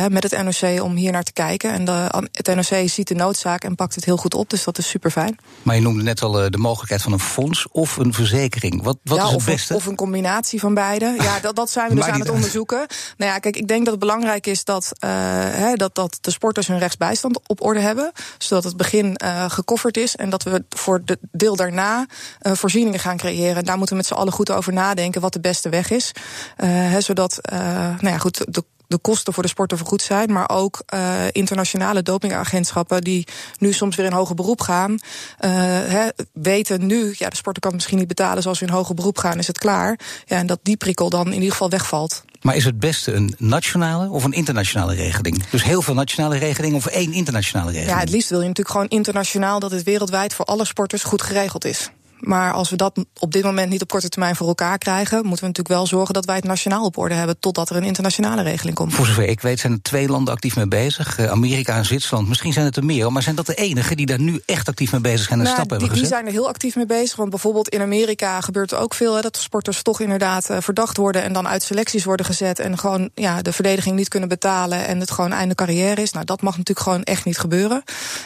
met 0.09 0.23
het 0.23 0.43
NOC 0.43 0.83
om 0.83 0.95
hier 0.95 1.13
naar 1.13 1.23
te 1.23 1.33
kijken. 1.33 1.73
En 1.73 1.85
de, 1.85 2.29
het 2.33 2.55
NOC 2.55 2.89
ziet 2.89 3.09
de 3.09 3.15
noodzaak 3.15 3.65
en 3.65 3.75
pakt 3.75 3.95
het 3.95 4.05
heel 4.05 4.17
goed 4.17 4.35
op, 4.35 4.51
dus 4.51 4.65
dat 4.65 4.79
is 4.79 4.89
super 4.89 5.11
fijn. 5.11 5.39
Maar 5.63 5.75
je 5.75 5.81
noemde 5.81 6.03
net 6.03 6.23
al 6.23 6.33
de 6.33 6.59
mogelijkheid 6.59 7.03
van 7.03 7.13
een 7.13 7.21
fonds 7.21 7.69
of 7.71 7.97
een 7.97 8.13
verzekering. 8.13 8.83
Wat, 8.83 8.99
wat 9.03 9.17
ja, 9.17 9.25
is 9.25 9.31
het 9.31 9.39
of, 9.39 9.45
beste? 9.45 9.75
Of 9.75 9.87
een 9.91 9.97
combinatie 9.97 10.61
van 10.61 10.75
beide. 10.75 11.15
Ja, 11.19 11.41
dat, 11.41 11.57
dat 11.57 11.71
zijn 11.71 11.89
we 11.89 11.95
dus 11.95 12.05
aan 12.05 12.13
het 12.13 12.21
uit. 12.21 12.31
onderzoeken. 12.31 12.87
Nou 13.17 13.33
ja, 13.33 13.39
kijk, 13.39 13.57
ik 13.57 13.69
denk 13.69 13.81
dat 13.81 13.91
het 13.91 14.01
belangrijk 14.01 14.47
is 14.47 14.65
dat, 14.65 14.93
uh, 15.05 15.11
he, 15.11 15.75
dat, 15.75 15.95
dat 15.95 16.19
de 16.21 16.31
sporters 16.31 16.67
hun 16.67 16.79
rechtsbijstand 16.79 17.41
op 17.47 17.63
orde 17.63 17.81
hebben. 17.81 18.13
Zodat 18.39 18.65
het 18.65 18.77
begin 18.77 19.21
uh, 19.25 19.51
gekofferd 19.51 19.97
is. 19.97 20.17
En 20.17 20.31
dat 20.31 20.43
we 20.43 20.65
voor 20.69 21.05
de 21.05 21.19
deel 21.33 21.57
daarna 21.57 22.07
uh, 22.43 22.53
voorzieningen 22.53 23.01
gaan 23.01 23.17
creëren. 23.17 23.57
En 23.57 23.65
daar 23.65 23.77
moeten 23.77 23.97
we 23.97 24.03
met 24.03 24.11
z'n 24.11 24.19
allen 24.19 24.33
goed 24.33 24.51
over 24.51 24.73
nadenken 24.73 25.21
wat 25.21 25.33
de 25.33 25.41
beste 25.41 25.69
weg 25.69 25.91
is. 25.91 26.13
He, 26.57 27.01
zodat, 27.01 27.39
nou 27.51 28.09
ja, 28.09 28.19
goed, 28.19 28.45
de 28.49 28.65
de 28.91 28.99
kosten 28.99 29.33
voor 29.33 29.43
de 29.43 29.49
sporter 29.49 29.77
vergoed 29.77 30.03
zijn. 30.03 30.33
Maar 30.33 30.49
ook 30.49 30.83
uh, 30.95 31.25
internationale 31.33 32.03
dopingagentschappen 32.03 33.01
die 33.01 33.27
nu 33.59 33.73
soms 33.73 33.97
weer 33.97 34.07
in 34.07 34.13
hoger 34.13 34.35
beroep 34.35 34.61
gaan. 34.61 34.91
Uh, 34.91 34.99
he, 35.41 36.09
weten 36.33 36.87
nu, 36.87 37.15
ja, 37.17 37.29
de 37.29 37.37
sporter 37.37 37.63
kan 37.63 37.71
het 37.71 37.81
misschien 37.81 37.99
niet 37.99 38.09
betalen 38.09 38.43
zoals 38.43 38.59
we 38.59 38.67
in 38.67 38.73
hoger 38.73 38.95
beroep 38.95 39.19
gaan, 39.19 39.39
is 39.39 39.47
het 39.47 39.59
klaar. 39.59 39.99
Ja, 40.25 40.37
en 40.37 40.47
dat 40.47 40.59
die 40.63 40.77
prikkel 40.77 41.11
dan 41.11 41.27
in 41.27 41.33
ieder 41.33 41.51
geval 41.51 41.71
wegvalt. 41.71 42.23
Maar 42.41 42.57
is 42.57 42.65
het 42.65 42.79
beste 42.79 43.13
een 43.13 43.35
nationale 43.39 44.11
of 44.11 44.25
een 44.25 44.33
internationale 44.33 44.95
regeling? 44.95 45.45
Dus 45.51 45.65
heel 45.65 45.83
veel 45.83 45.95
nationale 45.95 46.39
regelingen 46.39 46.77
of 46.77 46.87
één 46.87 47.13
internationale 47.13 47.71
regeling? 47.71 47.97
Ja, 47.97 48.01
het 48.01 48.11
liefst 48.11 48.31
wil 48.31 48.41
je 48.41 48.47
natuurlijk 48.47 48.77
gewoon 48.77 48.89
internationaal 48.89 49.61
dat 49.61 49.71
het 49.71 49.83
wereldwijd 49.83 50.35
voor 50.35 50.45
alle 50.45 50.65
sporters 50.65 51.03
goed 51.03 51.23
geregeld 51.23 51.65
is. 51.65 51.91
Maar 52.21 52.53
als 52.53 52.71
we 52.71 52.77
dat 52.77 53.05
op 53.19 53.33
dit 53.33 53.45
moment 53.45 53.71
niet 53.71 53.83
op 53.83 53.89
korte 53.89 54.09
termijn 54.09 54.37
voor 54.37 54.49
elkaar 54.49 54.79
krijgen, 54.79 55.17
moeten 55.17 55.41
we 55.41 55.47
natuurlijk 55.47 55.69
wel 55.75 55.87
zorgen 55.87 56.15
dat 56.15 56.25
wij 56.25 56.37
het 56.37 56.45
nationaal 56.45 56.85
op 56.85 56.97
orde 56.97 57.15
hebben 57.15 57.39
totdat 57.39 57.71
er 57.71 57.77
een 57.77 57.85
internationale 57.85 58.43
regeling 58.43 58.77
komt. 58.77 58.95
Voor 58.95 59.07
zover 59.07 59.29
ik 59.29 59.41
weet 59.41 59.61
zijn 59.61 59.73
er 59.73 59.83
twee 59.83 60.09
landen 60.09 60.35
actief 60.35 60.57
mee 60.57 60.69
bezig: 60.69 61.19
uh, 61.19 61.31
Amerika 61.31 61.77
en 61.77 61.85
Zwitserland. 61.85 62.29
Misschien 62.29 62.53
zijn 62.53 62.65
het 62.65 62.77
er 62.77 62.85
meer, 62.85 63.13
maar 63.13 63.23
zijn 63.23 63.35
dat 63.35 63.47
de 63.47 63.55
enigen 63.55 63.97
die 63.97 64.07
daar 64.07 64.21
nu 64.21 64.41
echt 64.47 64.69
actief 64.69 64.93
mee 64.93 65.01
bezig 65.01 65.27
zijn 65.27 65.39
en 65.39 65.45
nou, 65.45 65.57
stappen 65.57 65.79
die, 65.79 65.87
hebben 65.87 66.05
gezet? 66.05 66.19
Die 66.19 66.19
zijn 66.19 66.27
er 66.27 66.41
heel 66.41 66.49
actief 66.49 66.77
mee 66.77 66.87
bezig. 66.87 67.17
Want 67.17 67.31
bijvoorbeeld 67.31 67.69
in 67.69 67.81
Amerika 67.81 68.41
gebeurt 68.41 68.73
er 68.73 68.79
ook 68.79 68.95
veel 68.95 69.15
hè, 69.15 69.21
dat 69.21 69.37
sporters 69.37 69.83
toch 69.83 70.01
inderdaad 70.01 70.51
uh, 70.51 70.57
verdacht 70.61 70.97
worden 70.97 71.23
en 71.23 71.33
dan 71.33 71.49
uit 71.49 71.63
selecties 71.63 72.05
worden 72.05 72.27
gezet 72.27 72.59
en 72.59 72.79
gewoon 72.79 73.11
ja, 73.15 73.43
de 73.43 73.53
verdediging 73.53 73.97
niet 73.97 74.09
kunnen 74.09 74.29
betalen 74.29 74.87
en 74.87 75.01
het 75.01 75.11
gewoon 75.11 75.33
einde 75.33 75.55
carrière 75.55 76.03
is. 76.03 76.13
Nou, 76.13 76.25
dat 76.25 76.43
mag 76.43 76.57
natuurlijk 76.57 76.87
gewoon 76.87 77.03
echt 77.03 77.25
niet 77.25 77.39
gebeuren. 77.39 77.83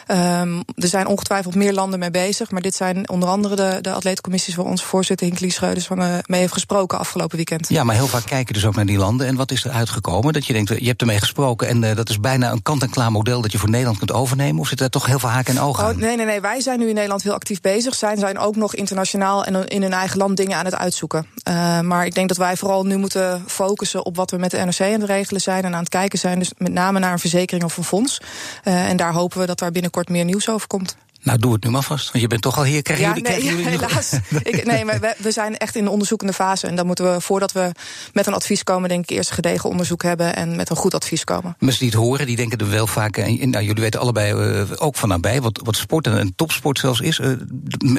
Um, 0.08 0.62
er 0.76 0.88
zijn 0.88 1.06
ongetwijfeld 1.06 1.54
meer 1.54 1.72
landen 1.72 1.98
mee 1.98 2.10
bezig, 2.10 2.50
maar 2.50 2.62
dit 2.62 2.74
zijn 2.74 3.08
onder 3.08 3.28
andere 3.28 3.54
de, 3.54 3.78
de 3.84 3.92
atleetcommissies 3.92 4.54
waar 4.54 4.66
onze 4.66 4.84
voorzitter 4.84 5.26
Hinklie 5.26 5.52
Schreuders 5.52 5.86
van 5.86 6.02
uh, 6.02 6.18
mee 6.26 6.40
heeft 6.40 6.52
gesproken 6.52 6.98
afgelopen 6.98 7.36
weekend. 7.36 7.68
Ja, 7.68 7.84
maar 7.84 7.94
heel 7.94 8.06
vaak 8.06 8.26
kijken 8.26 8.54
dus 8.54 8.66
ook 8.66 8.74
naar 8.74 8.86
die 8.86 8.98
landen. 8.98 9.26
En 9.26 9.36
wat 9.36 9.50
is 9.50 9.64
er 9.64 9.70
uitgekomen? 9.70 10.32
Dat 10.32 10.46
je 10.46 10.52
denkt, 10.52 10.68
je 10.68 10.86
hebt 10.86 11.00
ermee 11.00 11.18
gesproken 11.18 11.68
en 11.68 11.82
uh, 11.82 11.96
dat 11.96 12.08
is 12.08 12.20
bijna 12.20 12.50
een 12.50 12.62
kant-en-klaar 12.62 13.12
model 13.12 13.40
dat 13.40 13.52
je 13.52 13.58
voor 13.58 13.70
Nederland 13.70 13.98
kunt 13.98 14.12
overnemen. 14.12 14.60
Of 14.60 14.68
zit 14.68 14.80
er 14.80 14.90
toch 14.90 15.06
heel 15.06 15.18
veel 15.18 15.28
haken 15.28 15.56
en 15.56 15.62
ogen 15.62 15.82
oh, 15.82 15.88
aan? 15.88 15.98
Nee, 15.98 16.16
nee, 16.16 16.26
nee. 16.26 16.40
Wij 16.40 16.60
zijn 16.60 16.78
nu 16.78 16.88
in 16.88 16.94
Nederland 16.94 17.22
heel 17.22 17.32
actief 17.32 17.60
bezig. 17.60 17.94
Zij 17.94 18.16
zijn 18.16 18.38
ook 18.38 18.56
nog 18.56 18.74
internationaal 18.74 19.44
en 19.44 19.68
in 19.68 19.82
hun 19.82 19.92
eigen 19.92 20.18
land 20.18 20.36
dingen 20.36 20.56
aan 20.56 20.64
het 20.64 20.74
uitzoeken. 20.74 21.26
Uh, 21.48 21.80
maar 21.80 22.06
ik 22.06 22.14
denk 22.14 22.28
dat 22.28 22.36
wij 22.36 22.56
vooral 22.56 22.84
nu 22.84 22.96
moeten 22.96 23.44
focussen 23.46 24.04
op 24.04 24.16
wat 24.16 24.30
we 24.30 24.36
met 24.36 24.50
de 24.50 24.58
NRC 24.58 24.80
aan 24.80 25.00
het 25.00 25.04
regelen 25.04 25.40
zijn 25.40 25.64
en 25.64 25.74
aan 25.74 25.80
het 25.80 25.88
kijken 25.88 26.18
zijn. 26.18 26.38
Dus 26.38 26.52
met 26.56 26.72
name 26.72 26.98
naar 26.98 27.12
een 27.12 27.18
verzekering 27.18 27.64
of 27.64 27.76
een 27.76 27.84
fonds. 27.84 28.20
En 28.62 28.96
daar 28.96 29.12
hopen 29.12 29.38
we 29.38 29.46
dat 29.46 29.58
daar 29.58 29.70
binnenkort 29.70 30.08
meer 30.08 30.24
nieuws 30.24 30.48
over 30.48 30.66
komt. 30.66 30.96
Nou, 31.24 31.38
doe 31.38 31.52
het 31.52 31.64
nu 31.64 31.70
maar 31.70 31.82
vast. 31.82 32.10
Want 32.10 32.22
je 32.22 32.28
bent 32.28 32.42
toch 32.42 32.56
al 32.56 32.64
hier. 32.64 32.82
Krijgen 32.82 33.04
ja, 33.04 33.14
jullie, 33.14 33.30
nee, 33.30 33.38
krijgen 33.38 33.62
jullie 33.62 33.78
helaas. 33.78 34.12
ik, 34.42 34.64
nee, 34.66 34.84
maar 34.84 35.00
we, 35.00 35.14
we, 35.18 35.30
zijn 35.30 35.56
echt 35.56 35.76
in 35.76 35.84
de 35.84 35.90
onderzoekende 35.90 36.32
fase. 36.32 36.66
En 36.66 36.76
dan 36.76 36.86
moeten 36.86 37.12
we, 37.12 37.20
voordat 37.20 37.52
we 37.52 37.72
met 38.12 38.26
een 38.26 38.34
advies 38.34 38.62
komen, 38.62 38.88
denk 38.88 39.02
ik 39.02 39.16
eerst 39.16 39.28
een 39.28 39.34
gedegen 39.34 39.70
onderzoek 39.70 40.02
hebben 40.02 40.36
en 40.36 40.56
met 40.56 40.70
een 40.70 40.76
goed 40.76 40.94
advies 40.94 41.24
komen. 41.24 41.56
Mensen 41.58 41.80
die 41.80 41.90
het 41.90 41.98
horen, 41.98 42.26
die 42.26 42.36
denken 42.36 42.58
er 42.58 42.70
wel 42.70 42.86
vaak. 42.86 43.16
En, 43.16 43.50
nou, 43.50 43.64
jullie 43.64 43.82
weten 43.82 44.00
allebei 44.00 44.32
uh, 44.32 44.70
ook 44.76 44.96
van 44.96 45.08
nabij 45.08 45.40
wat, 45.40 45.60
wat 45.62 45.76
sport 45.76 46.06
en, 46.06 46.18
en 46.18 46.32
topsport 46.36 46.78
zelfs 46.78 47.00
is. 47.00 47.18
Uh, 47.18 47.32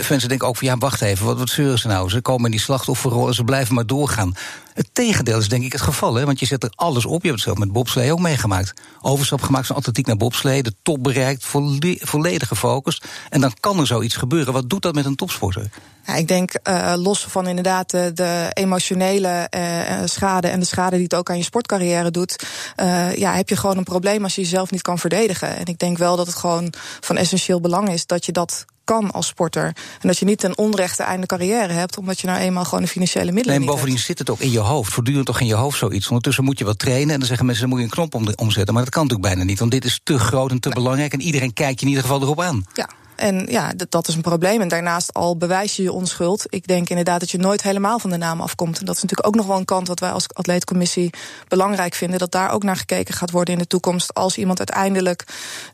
mensen 0.10 0.29
denken 0.29 0.48
ook 0.48 0.58
van 0.58 0.67
ja, 0.67 0.77
wacht 0.77 1.01
even, 1.01 1.25
wat, 1.25 1.38
wat 1.38 1.50
zeuren 1.50 1.79
ze 1.79 1.88
nou? 1.88 2.10
Ze 2.10 2.22
komen 2.22 2.46
in 2.46 2.51
die 2.51 2.60
slachtofferrol 2.60 3.27
en 3.27 3.34
ze 3.34 3.44
blijven 3.44 3.75
maar 3.75 3.86
doorgaan. 3.86 4.34
Het 4.75 4.89
tegendeel 4.94 5.38
is 5.38 5.50
denk 5.50 5.63
ik 5.63 5.72
het 5.72 5.82
geval, 5.82 6.15
hè? 6.15 6.25
want 6.25 6.39
je 6.39 6.46
zet 6.46 6.63
er 6.63 6.72
alles 6.75 7.05
op. 7.05 7.22
Je 7.22 7.27
hebt 7.27 7.39
het 7.39 7.44
zelf 7.44 7.58
met 7.58 7.72
bobslee 7.72 8.12
ook 8.12 8.20
meegemaakt. 8.20 8.74
Overstap 9.01 9.41
gemaakt 9.41 9.67
van 9.67 9.75
atletiek 9.75 10.05
naar 10.05 10.17
bobslee, 10.17 10.63
de 10.63 10.74
top 10.82 11.03
bereikt, 11.03 11.46
volle 11.46 11.98
volledig 12.00 12.48
gefocust. 12.48 13.05
En 13.29 13.41
dan 13.41 13.53
kan 13.60 13.79
er 13.79 13.88
zoiets 13.88 14.15
gebeuren. 14.15 14.53
Wat 14.53 14.70
doet 14.70 14.82
dat 14.82 14.94
met 14.94 15.05
een 15.05 15.15
topsporter? 15.15 15.70
Ja, 16.05 16.15
ik 16.15 16.27
denk, 16.27 16.51
uh, 16.63 16.94
los 16.98 17.25
van 17.29 17.48
inderdaad 17.48 17.89
de, 17.89 18.50
emotionele 18.53 19.48
uh, 19.58 19.62
schade 20.05 20.48
en 20.48 20.60
de 20.60 20.65
schade 20.65 20.96
die 20.96 21.03
het 21.03 21.15
ook 21.15 21.29
aan 21.29 21.38
je 21.38 21.44
sportcarrière 21.44 22.12
doet, 22.12 22.46
uh, 22.79 23.15
ja, 23.15 23.34
heb 23.34 23.50
je 23.50 23.55
gewoon 23.55 23.77
een 23.77 23.84
probleem 23.84 24.24
als 24.24 24.36
je 24.36 24.41
jezelf 24.41 24.72
niet 24.72 24.82
kan 24.82 25.00
verdedigen. 25.00 25.58
En 25.58 25.65
ik 25.65 25.79
denk 25.79 25.98
wel 25.98 26.15
dat 26.15 26.27
het 26.27 26.36
gewoon 26.36 26.74
van 27.00 27.17
essentieel 27.17 27.62
belang 27.62 27.89
is 27.89 28.05
dat 28.05 28.25
je 28.25 28.32
dat 28.32 28.65
kan 28.86 29.12
als 29.12 29.27
sporter. 29.27 29.65
En 29.65 30.08
dat 30.08 30.18
je 30.18 30.25
niet 30.25 30.39
ten 30.39 30.58
onrechte 30.58 31.04
einde 31.04 31.25
carrière 31.25 31.74
hebt, 31.74 31.98
omdat 31.98 32.20
je 32.20 32.27
nou 32.27 32.39
eenmaal 32.39 32.63
gewoon 32.63 32.84
de 32.84 32.88
financiële 32.89 33.32
middelen 33.32 33.50
nee, 33.50 33.60
niet 33.60 33.68
bovendien 33.68 33.94
hebt. 33.94 34.08
zit 34.08 34.20
het 34.20 34.30
ook 34.30 34.39
in 34.39 34.51
je 34.51 34.60
hoofd. 34.60 34.94
Voortdurend 34.94 35.25
toch 35.25 35.39
in 35.39 35.48
je 35.48 35.56
hoofd 35.56 35.77
zoiets. 35.77 36.08
Ondertussen 36.08 36.44
moet 36.44 36.60
je 36.60 36.65
wat 36.65 36.80
trainen 36.80 37.13
en 37.13 37.20
dan 37.20 37.27
zeggen 37.27 37.46
mensen, 37.46 37.70
dan 37.70 37.74
moet 37.74 37.84
je 37.84 37.92
een 37.92 37.96
knop 37.96 38.15
om 38.15 38.27
omzetten. 38.36 38.74
Maar 38.74 38.84
dat 38.84 38.94
kan 38.94 39.04
natuurlijk 39.04 39.34
bijna 39.34 39.50
niet, 39.50 39.60
want 39.60 39.72
dit 39.72 39.86
is 39.86 40.00
te 40.04 40.20
groot 40.20 40.51
en 40.51 40.60
te 40.60 40.70
belangrijk 40.70 41.13
en 41.13 41.22
iedereen 41.22 41.54
kijkt 41.54 41.80
je 41.80 41.86
in 41.86 41.92
ieder 41.92 42.04
geval 42.04 42.22
erop 42.22 42.42
aan. 42.42 42.65
Ja. 42.74 42.89
En 43.16 43.46
ja, 43.50 43.74
dat, 43.90 44.08
is 44.08 44.16
een 44.16 44.22
probleem. 44.22 44.62
En 44.62 44.68
daarnaast 44.68 45.14
al 45.14 45.38
bewijs 45.38 45.76
je 45.76 45.84
je 45.84 45.92
onschuld. 45.92 46.46
Ik 46.50 46.68
denk 46.68 46.90
inderdaad 46.90 47.20
dat 47.20 47.32
je 47.32 47.38
nooit 47.38 47.62
helemaal 47.62 48.00
van 48.00 48.10
de 48.10 48.18
naam 48.18 48.42
afkomt. 48.42 48.80
En 48.80 48.86
dat 48.86 48.96
is 48.96 49.02
natuurlijk 49.02 49.28
ook 49.28 49.36
nog 49.36 49.46
wel 49.46 49.58
een 49.58 49.66
kant 49.66 49.88
wat 49.88 50.00
wij 50.00 50.12
als 50.12 50.26
atleetcommissie 50.34 51.10
belangrijk 51.48 51.94
vinden. 51.94 52.20
Dat 52.20 52.32
daar 52.32 52.52
ook 52.52 52.64
naar 52.64 52.76
gekeken 52.76 53.14
gaat 53.14 53.32
worden 53.32 53.54
in 53.54 53.60
de 53.60 53.68
toekomst. 53.68 54.14
Als 54.14 54.38
iemand 54.38 54.58
uiteindelijk 54.58 55.24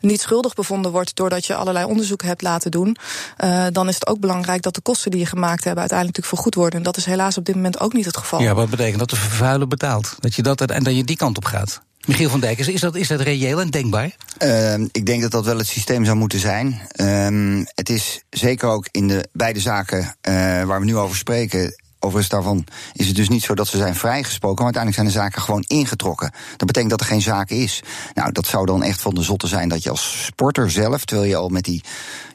niet 0.02 0.22
schuldig 0.22 0.54
bevonden 0.54 0.92
wordt 0.92 1.16
doordat 1.16 1.46
je 1.46 1.56
allerlei 1.56 1.86
onderzoeken 1.86 2.28
hebt 2.28 2.42
laten 2.42 2.72
doen. 2.72 2.96
Uh, 3.44 3.66
dan 3.72 3.88
is 3.88 3.96
het 3.96 4.08
ook 4.08 4.20
belangrijk 4.20 4.62
dat 4.62 4.76
de 4.76 4.82
kosten 4.82 5.12
die 5.12 5.20
je 5.20 5.26
gemaakt 5.26 5.64
hebt 5.64 5.80
uiteindelijk 5.80 6.18
natuurlijk 6.18 6.36
vergoed 6.36 6.56
worden. 6.56 6.78
En 6.80 6.86
dat 6.86 6.98
is 6.98 7.06
helaas 7.06 7.38
op 7.38 7.46
dit 7.46 7.56
moment 7.56 7.80
ook 7.80 7.94
niet 7.94 8.06
het 8.06 8.18
geval. 8.18 8.42
Ja, 8.42 8.54
wat 8.54 8.70
betekent 8.70 9.00
dat 9.00 9.10
de 9.10 9.16
vervuiler 9.16 9.68
betaalt? 9.68 10.16
Dat 10.20 10.36
je 10.36 10.42
dat 10.42 10.62
en 10.62 10.84
dat 10.84 10.96
je 10.96 11.04
die 11.04 11.16
kant 11.16 11.38
op 11.38 11.46
gaat? 11.46 11.82
Michiel 12.08 12.30
van 12.30 12.40
Dijk, 12.40 12.60
is 12.60 12.82
dat, 12.82 12.96
is 12.96 13.08
dat 13.08 13.22
reëel 13.22 13.62
en 13.62 13.70
denkbaar? 13.70 14.16
Uh, 14.44 14.74
ik 14.74 15.06
denk 15.06 15.22
dat 15.22 15.32
dat 15.32 15.46
wel 15.46 15.58
het 15.58 15.68
systeem 15.68 16.06
zou 16.06 16.18
moeten 16.18 16.40
zijn. 16.40 16.82
Uh, 16.96 17.64
het 17.74 17.90
is 17.90 18.24
zeker 18.30 18.70
ook 18.70 18.88
in 18.92 19.08
de 19.08 19.28
beide 19.34 19.60
zaken 19.60 20.00
uh, 20.00 20.34
waar 20.64 20.80
we 20.80 20.86
nu 20.86 20.98
over 20.98 21.18
spreken. 21.18 21.76
Overigens 22.00 22.30
daarvan 22.30 22.66
is 22.94 23.08
het 23.08 23.16
dus 23.16 23.30
niet 23.30 23.44
zo 23.44 23.56
dat 23.56 23.68
ze 23.68 23.78
zijn 23.78 23.96
vrijgesproken, 23.96 24.64
maar 24.64 24.74
uiteindelijk 24.74 25.04
zijn 25.04 25.08
de 25.08 25.30
zaken 25.30 25.42
gewoon 25.42 25.64
ingetrokken. 25.68 26.32
Dat 26.58 26.68
betekent 26.68 26.92
dat 26.92 27.00
er 27.00 27.06
geen 27.06 27.22
zaak 27.22 27.50
is. 27.50 27.84
Nou, 28.14 28.32
dat 28.32 28.46
zou 28.46 28.66
dan 28.66 28.84
echt 28.84 29.02
van 29.02 29.14
de 29.14 29.22
zotte 29.22 29.48
zijn 29.48 29.70
dat 29.70 29.84
je 29.84 29.90
als 29.90 30.26
sporter 30.26 30.72
zelf, 30.72 31.06
terwijl 31.06 31.30
je 31.30 31.36
al 31.36 31.50
met 31.50 31.64
die 31.64 31.84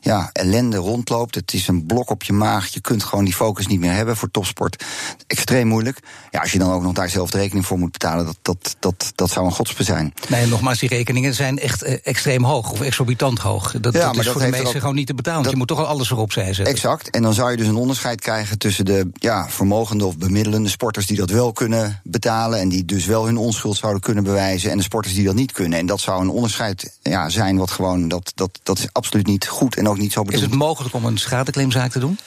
ja, 0.07 0.31
ellende 0.33 0.77
rondloopt. 0.77 1.35
Het 1.35 1.53
is 1.53 1.69
een 1.69 1.87
blok 1.87 2.11
op 2.11 2.23
je 2.23 2.33
maag. 2.33 2.67
Je 2.67 2.81
kunt 2.81 3.05
gewoon 3.05 3.25
die 3.25 3.35
focus 3.35 3.67
niet 3.67 3.81
meer 3.81 3.93
hebben 3.93 4.17
voor 4.17 4.31
topsport. 4.31 4.85
Extreem 5.27 5.67
moeilijk. 5.67 5.99
Ja, 6.31 6.41
als 6.41 6.53
je 6.53 6.59
dan 6.59 6.73
ook 6.73 6.83
nog 6.83 6.93
daar 6.93 7.09
zelf 7.09 7.31
de 7.31 7.39
rekening 7.39 7.67
voor 7.67 7.79
moet 7.79 7.93
betalen, 7.93 8.25
dat, 8.25 8.37
dat, 8.43 8.77
dat, 8.79 9.13
dat 9.15 9.31
zou 9.31 9.47
een 9.47 9.53
godspe 9.53 9.83
zijn. 9.83 10.15
Nee, 10.29 10.47
nogmaals, 10.47 10.79
die 10.79 10.89
rekeningen 10.89 11.35
zijn 11.35 11.59
echt 11.59 11.83
eh, 11.83 11.97
extreem 12.03 12.45
hoog 12.45 12.71
of 12.71 12.81
exorbitant 12.81 13.39
hoog. 13.39 13.75
Dat, 13.81 13.93
ja, 13.93 14.01
dat 14.01 14.17
is 14.17 14.25
dat 14.25 14.33
voor 14.33 14.43
de 14.43 14.49
meesten 14.49 14.69
ook, 14.69 14.81
gewoon 14.81 14.95
niet 14.95 15.07
te 15.07 15.15
betalen. 15.15 15.43
Dat, 15.43 15.53
je 15.53 15.59
moet 15.59 15.69
toch 15.69 15.79
al 15.79 15.87
alles 15.87 16.11
erop 16.11 16.33
zij 16.33 16.55
zetten. 16.55 16.75
Exact. 16.75 17.11
En 17.11 17.23
dan 17.23 17.35
zou 17.35 17.51
je 17.51 17.57
dus 17.57 17.67
een 17.67 17.77
onderscheid 17.77 18.21
krijgen 18.21 18.59
tussen 18.59 18.85
de 18.85 19.11
ja, 19.13 19.49
vermogende 19.49 20.07
of 20.07 20.19
bemiddelende 20.19 20.69
sporters 20.69 21.07
die 21.07 21.17
dat 21.17 21.31
wel 21.31 21.53
kunnen 21.53 22.01
betalen. 22.05 22.59
En 22.59 22.69
die 22.69 22.85
dus 22.85 23.07
wel 23.07 23.25
hun 23.25 23.37
onschuld 23.37 23.77
zouden 23.77 24.03
kunnen 24.03 24.25
bewijzen. 24.25 24.71
En 24.71 24.77
de 24.77 24.83
sporters 24.83 25.15
die 25.15 25.25
dat 25.25 25.35
niet 25.35 25.53
kunnen. 25.53 25.79
En 25.79 25.87
dat 25.87 26.01
zou 26.01 26.21
een 26.21 26.31
onderscheid 26.31 26.99
ja, 27.03 27.29
zijn 27.29 27.57
wat 27.57 27.71
gewoon, 27.71 28.09
dat, 28.09 28.33
dat, 28.35 28.61
dat 28.63 28.79
is 28.79 28.87
absoluut 28.93 29.27
niet 29.27 29.49
goed 29.49 29.77
en 29.77 29.89
ook 29.89 29.96
niet 29.99 30.13
zo 30.13 30.23
bedoeld. 30.23 30.43
Is 30.43 30.49
het 30.49 30.59
mogelijk 30.59 30.95
om 30.95 31.05
een 31.05 31.19
schadeclaimzaak 31.19 31.91
te 31.91 31.99
doen? 31.99 32.19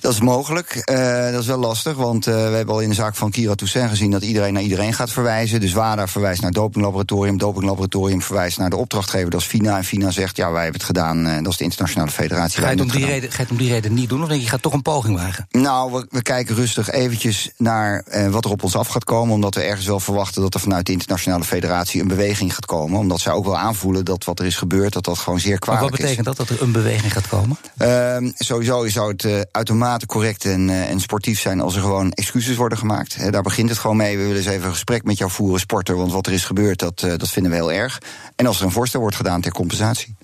Dat 0.00 0.12
is 0.12 0.20
mogelijk. 0.20 0.82
Uh, 0.90 1.30
dat 1.30 1.40
is 1.40 1.46
wel 1.46 1.58
lastig, 1.58 1.94
want 1.96 2.26
uh, 2.26 2.34
we 2.34 2.40
hebben 2.40 2.74
al 2.74 2.80
in 2.80 2.88
de 2.88 2.94
zaak 2.94 3.16
van 3.16 3.30
Kira 3.30 3.54
Toussaint 3.54 3.90
gezien 3.90 4.10
dat 4.10 4.22
iedereen 4.22 4.52
naar 4.52 4.62
iedereen 4.62 4.94
gaat 4.94 5.10
verwijzen. 5.10 5.60
Dus 5.60 5.72
WADA 5.72 6.08
verwijst 6.08 6.40
naar 6.40 6.50
het 6.50 6.58
dopinglaboratorium, 6.58 7.38
dopinglaboratorium 7.38 8.22
verwijst 8.22 8.58
naar 8.58 8.70
de 8.70 8.76
opdrachtgever, 8.76 9.30
dat 9.30 9.40
is 9.40 9.46
FINA. 9.46 9.76
En 9.76 9.84
FINA 9.84 10.10
zegt, 10.10 10.36
ja, 10.36 10.50
wij 10.50 10.62
hebben 10.62 10.80
het 10.80 10.86
gedaan, 10.88 11.26
uh, 11.26 11.36
dat 11.36 11.46
is 11.46 11.56
de 11.56 11.64
internationale 11.64 12.10
federatie. 12.10 12.62
Ga 12.62 12.70
je, 12.70 12.80
om 12.80 12.90
die 12.90 13.06
reden, 13.06 13.30
ga 13.30 13.36
je 13.36 13.42
het 13.42 13.50
om 13.50 13.56
die 13.56 13.70
reden 13.70 13.94
niet 13.94 14.08
doen, 14.08 14.22
of 14.22 14.28
denk 14.28 14.38
je, 14.38 14.44
je 14.44 14.50
gaat 14.50 14.62
toch 14.62 14.72
een 14.72 14.82
poging 14.82 15.16
wagen? 15.16 15.46
Nou, 15.50 15.92
we, 15.92 16.06
we 16.10 16.22
kijken 16.22 16.54
rustig 16.54 16.90
eventjes 16.90 17.50
naar 17.56 18.04
wat 18.30 18.44
er 18.44 18.50
op 18.50 18.62
ons 18.62 18.76
af 18.76 18.88
gaat 18.88 19.04
komen, 19.04 19.34
omdat 19.34 19.54
we 19.54 19.60
ergens 19.62 19.86
wel 19.86 20.00
verwachten 20.00 20.42
dat 20.42 20.54
er 20.54 20.60
vanuit 20.60 20.86
de 20.86 20.92
internationale 20.92 21.44
federatie 21.44 22.00
een 22.00 22.08
beweging 22.08 22.54
gaat 22.54 22.66
komen. 22.66 22.98
Omdat 22.98 23.20
zij 23.20 23.32
ook 23.32 23.44
wel 23.44 23.58
aanvoelen 23.58 24.04
dat 24.04 24.24
wat 24.24 24.38
er 24.38 24.46
is 24.46 24.56
gebeurd, 24.56 24.92
dat 24.92 25.04
dat 25.04 25.18
gewoon 25.18 25.40
zeer 25.40 25.58
kwalijk 25.58 25.84
is. 25.84 25.90
Wat 25.90 26.00
betekent 26.00 26.26
dat, 26.26 26.36
dat 26.36 26.48
er 26.48 26.62
een 26.62 26.72
beweging 26.72 26.95
gaat 27.00 27.28
komen? 27.28 27.56
Ehm, 27.76 28.30
sowieso 28.34 28.88
zou 28.88 29.12
het 29.12 29.46
uitermate 29.50 30.06
correct 30.06 30.44
en, 30.44 30.68
uh, 30.68 30.90
en, 30.90 31.00
sportief 31.00 31.40
zijn 31.40 31.60
als 31.60 31.74
er 31.74 31.80
gewoon 31.80 32.12
excuses 32.12 32.56
worden 32.56 32.78
gemaakt. 32.78 33.14
He, 33.14 33.30
daar 33.30 33.42
begint 33.42 33.68
het 33.68 33.78
gewoon 33.78 33.96
mee. 33.96 34.16
We 34.16 34.22
willen 34.22 34.36
eens 34.36 34.46
even 34.46 34.66
een 34.66 34.72
gesprek 34.72 35.04
met 35.04 35.18
jou 35.18 35.30
voeren, 35.30 35.60
sporter. 35.60 35.96
Want 35.96 36.12
wat 36.12 36.26
er 36.26 36.32
is 36.32 36.44
gebeurd, 36.44 36.78
dat, 36.78 37.02
uh, 37.02 37.16
dat 37.16 37.28
vinden 37.28 37.52
we 37.52 37.58
heel 37.58 37.72
erg. 37.72 37.98
En 38.36 38.46
als 38.46 38.58
er 38.58 38.64
een 38.64 38.70
voorstel 38.70 39.00
wordt 39.00 39.16
gedaan 39.16 39.40
ter 39.40 39.52
compensatie. 39.52 40.16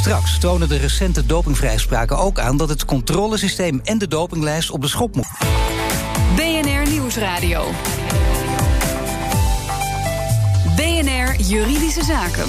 Straks 0.00 0.38
tonen 0.38 0.68
de 0.68 0.76
recente 0.76 1.26
dopingvrijspraken 1.26 2.18
ook 2.18 2.38
aan 2.38 2.56
dat 2.56 2.68
het 2.68 2.84
controlesysteem 2.84 3.80
en 3.84 3.98
de 3.98 4.08
dopinglijst 4.08 4.70
op 4.70 4.80
de 4.80 4.88
schop 4.88 5.14
moeten. 5.14 5.34
BNR 6.36 6.90
Nieuwsradio. 6.90 7.70
BNR 10.76 11.40
Juridische 11.40 12.04
Zaken. 12.04 12.48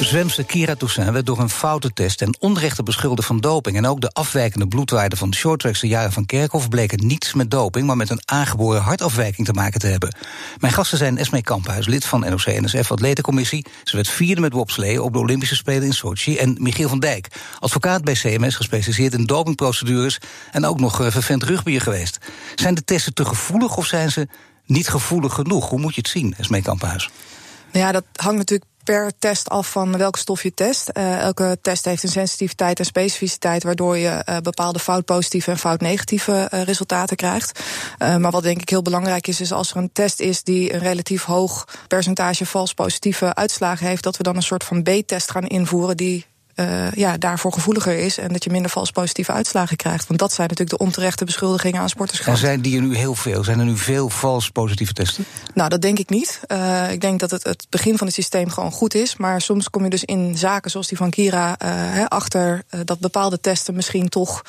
Zwemster 0.00 0.44
Kira 0.44 0.74
Toussaint 0.74 1.12
werd 1.12 1.26
door 1.26 1.38
een 1.38 1.50
foutentest 1.50 2.22
en 2.22 2.36
onrechte 2.40 2.82
beschuldigd 2.82 3.26
van 3.26 3.40
doping. 3.40 3.76
En 3.76 3.86
ook 3.86 4.00
de 4.00 4.10
afwijkende 4.10 4.68
bloedwaarde 4.68 5.16
van 5.16 5.30
de 5.30 5.36
shorttrackster 5.36 5.88
Jaren 5.88 6.12
van 6.12 6.26
Kerkhoff 6.26 6.68
bleken 6.68 7.06
niets 7.06 7.34
met 7.34 7.50
doping, 7.50 7.86
maar 7.86 7.96
met 7.96 8.10
een 8.10 8.22
aangeboren 8.24 8.82
hartafwijking 8.82 9.46
te 9.46 9.52
maken 9.52 9.80
te 9.80 9.86
hebben. 9.86 10.16
Mijn 10.58 10.72
gasten 10.72 10.98
zijn 10.98 11.18
Esme 11.18 11.42
Kamphuis, 11.42 11.86
lid 11.86 12.04
van 12.04 12.20
NOC-NSF 12.20 12.90
Atletencommissie. 12.90 13.66
Ze 13.84 13.96
werd 13.96 14.08
vierde 14.08 14.40
met 14.40 14.52
bobslee 14.52 15.02
op 15.02 15.12
de 15.12 15.18
Olympische 15.18 15.56
Spelen 15.56 15.82
in 15.82 15.94
Sochi. 15.94 16.36
En 16.36 16.56
Michiel 16.60 16.88
van 16.88 17.00
Dijk, 17.00 17.28
advocaat 17.58 18.04
bij 18.04 18.14
CMS, 18.14 18.56
gespecialiseerd 18.56 19.14
in 19.14 19.24
dopingprocedures 19.24 20.18
en 20.50 20.64
ook 20.64 20.80
nog 20.80 20.96
vervent 20.96 21.42
rugbyer 21.42 21.80
geweest. 21.80 22.18
Zijn 22.54 22.74
de 22.74 22.84
testen 22.84 23.14
te 23.14 23.24
gevoelig 23.24 23.76
of 23.76 23.86
zijn 23.86 24.10
ze 24.10 24.28
niet 24.66 24.88
gevoelig 24.88 25.34
genoeg? 25.34 25.68
Hoe 25.68 25.80
moet 25.80 25.94
je 25.94 26.00
het 26.00 26.10
zien, 26.10 26.34
Esme 26.38 26.62
Kamphuis? 26.62 27.10
Ja, 27.72 27.92
dat 27.92 28.04
hangt 28.12 28.38
natuurlijk 28.38 28.70
per 28.84 29.12
test 29.18 29.48
af 29.48 29.70
van 29.70 29.96
welke 29.98 30.18
stof 30.18 30.42
je 30.42 30.54
test. 30.54 30.90
Uh, 30.92 31.18
elke 31.18 31.58
test 31.62 31.84
heeft 31.84 32.02
een 32.02 32.08
sensitiviteit 32.08 32.78
en 32.78 32.84
specificiteit, 32.84 33.62
waardoor 33.62 33.96
je 33.96 34.24
uh, 34.28 34.36
bepaalde 34.36 34.78
fout-positieve 34.78 35.50
en 35.50 35.58
fout-negatieve 35.58 36.48
uh, 36.54 36.62
resultaten 36.62 37.16
krijgt. 37.16 37.60
maar 37.98 38.30
wat 38.30 38.42
denk 38.42 38.60
ik 38.60 38.68
heel 38.68 38.82
belangrijk 38.82 39.26
is, 39.26 39.40
is 39.40 39.52
als 39.52 39.70
er 39.70 39.76
een 39.76 39.92
test 39.92 40.20
is 40.20 40.42
die 40.42 40.72
een 40.72 40.80
relatief 40.80 41.24
hoog 41.24 41.64
percentage 41.88 42.46
vals 42.46 42.74
positieve 42.74 43.34
uitslagen 43.34 43.86
heeft, 43.86 44.02
dat 44.02 44.16
we 44.16 44.22
dan 44.22 44.36
een 44.36 44.42
soort 44.42 44.64
van 44.64 44.82
B-test 44.82 45.30
gaan 45.30 45.46
invoeren 45.46 45.96
die 45.96 46.26
uh, 46.56 46.92
ja, 46.92 47.16
daarvoor 47.16 47.52
gevoeliger 47.52 47.98
is 47.98 48.18
en 48.18 48.28
dat 48.28 48.44
je 48.44 48.50
minder 48.50 48.70
vals 48.70 48.90
positieve 48.90 49.32
uitslagen 49.32 49.76
krijgt. 49.76 50.06
Want 50.06 50.18
dat 50.18 50.32
zijn 50.32 50.48
natuurlijk 50.48 50.78
de 50.78 50.84
onterechte 50.84 51.24
beschuldigingen 51.24 51.80
aan 51.80 51.88
sporters. 51.88 52.20
En 52.20 52.36
zijn 52.36 52.60
die 52.60 52.76
er 52.76 52.82
nu 52.82 52.96
heel 52.96 53.14
veel? 53.14 53.44
Zijn 53.44 53.58
er 53.58 53.64
nu 53.64 53.76
veel 53.76 54.08
vals 54.08 54.50
positieve 54.50 54.92
testen? 54.92 55.24
Nou, 55.54 55.68
dat 55.68 55.82
denk 55.82 55.98
ik 55.98 56.08
niet. 56.08 56.40
Uh, 56.48 56.90
ik 56.90 57.00
denk 57.00 57.20
dat 57.20 57.30
het, 57.30 57.44
het 57.44 57.66
begin 57.70 57.98
van 57.98 58.06
het 58.06 58.16
systeem 58.16 58.50
gewoon 58.50 58.72
goed 58.72 58.94
is. 58.94 59.16
Maar 59.16 59.40
soms 59.40 59.70
kom 59.70 59.84
je 59.84 59.90
dus 59.90 60.04
in 60.04 60.38
zaken 60.38 60.70
zoals 60.70 60.88
die 60.88 60.96
van 60.96 61.10
Kira 61.10 61.56
uh, 61.64 62.04
achter 62.08 62.62
dat 62.84 62.98
bepaalde 62.98 63.40
testen 63.40 63.74
misschien 63.74 64.08
toch 64.08 64.42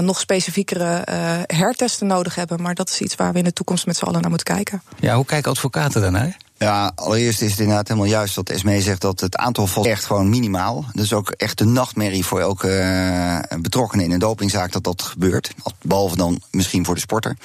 nog 0.00 0.20
specifiekere 0.20 1.02
hertesten 1.46 2.06
nodig 2.06 2.34
hebben. 2.34 2.62
Maar 2.62 2.74
dat 2.74 2.88
is 2.88 3.00
iets 3.00 3.14
waar 3.14 3.32
we 3.32 3.38
in 3.38 3.44
de 3.44 3.52
toekomst 3.52 3.86
met 3.86 3.96
z'n 3.96 4.04
allen 4.04 4.20
naar 4.20 4.30
moeten 4.30 4.54
kijken. 4.54 4.82
Ja, 5.00 5.14
hoe 5.14 5.24
kijken 5.24 5.50
advocaten 5.50 6.00
daarnaar? 6.00 6.36
Ja, 6.58 6.92
allereerst 6.94 7.42
is 7.42 7.50
het 7.50 7.60
inderdaad 7.60 7.88
helemaal 7.88 8.08
juist 8.08 8.34
dat 8.34 8.50
Esmee 8.50 8.80
zegt 8.80 9.00
dat 9.00 9.20
het 9.20 9.36
aantal 9.36 9.66
valt 9.66 9.86
echt 9.86 10.04
gewoon 10.04 10.28
minimaal. 10.28 10.84
Dat 10.92 11.04
is 11.04 11.12
ook 11.12 11.30
echt 11.30 11.58
de 11.58 11.64
nachtmerrie 11.64 12.24
voor 12.24 12.40
elke 12.40 12.68
uh, 12.68 13.58
betrokkenen 13.60 14.04
in 14.04 14.12
een 14.12 14.18
dopingzaak 14.18 14.72
dat 14.72 14.84
dat 14.84 15.02
gebeurt. 15.02 15.50
Behalve 15.82 16.16
dan 16.16 16.40
misschien 16.50 16.84
voor 16.84 16.94
de 16.94 17.00
sporter. 17.00 17.36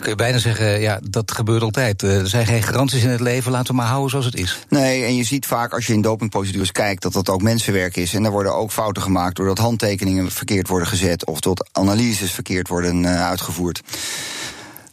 Dan 0.00 0.08
kun 0.08 0.18
je 0.18 0.24
bijna 0.24 0.38
zeggen, 0.38 0.80
ja, 0.80 1.00
dat 1.02 1.32
gebeurt 1.32 1.62
altijd. 1.62 2.02
Eh, 2.02 2.18
er 2.18 2.28
zijn 2.28 2.46
geen 2.46 2.62
garanties 2.62 3.02
in 3.02 3.08
het 3.08 3.20
leven, 3.20 3.52
laten 3.52 3.74
we 3.74 3.80
maar 3.80 3.88
houden 3.88 4.10
zoals 4.10 4.24
het 4.24 4.36
is. 4.36 4.58
Nee, 4.68 5.04
en 5.04 5.16
je 5.16 5.24
ziet 5.24 5.46
vaak 5.46 5.72
als 5.72 5.86
je 5.86 5.92
in 5.92 6.02
dopingprocedures 6.02 6.72
kijkt 6.72 7.02
dat 7.02 7.12
dat 7.12 7.28
ook 7.28 7.42
mensenwerk 7.42 7.96
is. 7.96 8.14
En 8.14 8.24
er 8.24 8.30
worden 8.30 8.54
ook 8.54 8.70
fouten 8.70 9.02
gemaakt 9.02 9.36
doordat 9.36 9.58
handtekeningen 9.58 10.30
verkeerd 10.30 10.68
worden 10.68 10.88
gezet 10.88 11.26
of 11.26 11.40
dat 11.40 11.68
analyses 11.72 12.32
verkeerd 12.32 12.68
worden 12.68 13.02
uh, 13.02 13.28
uitgevoerd. 13.28 13.82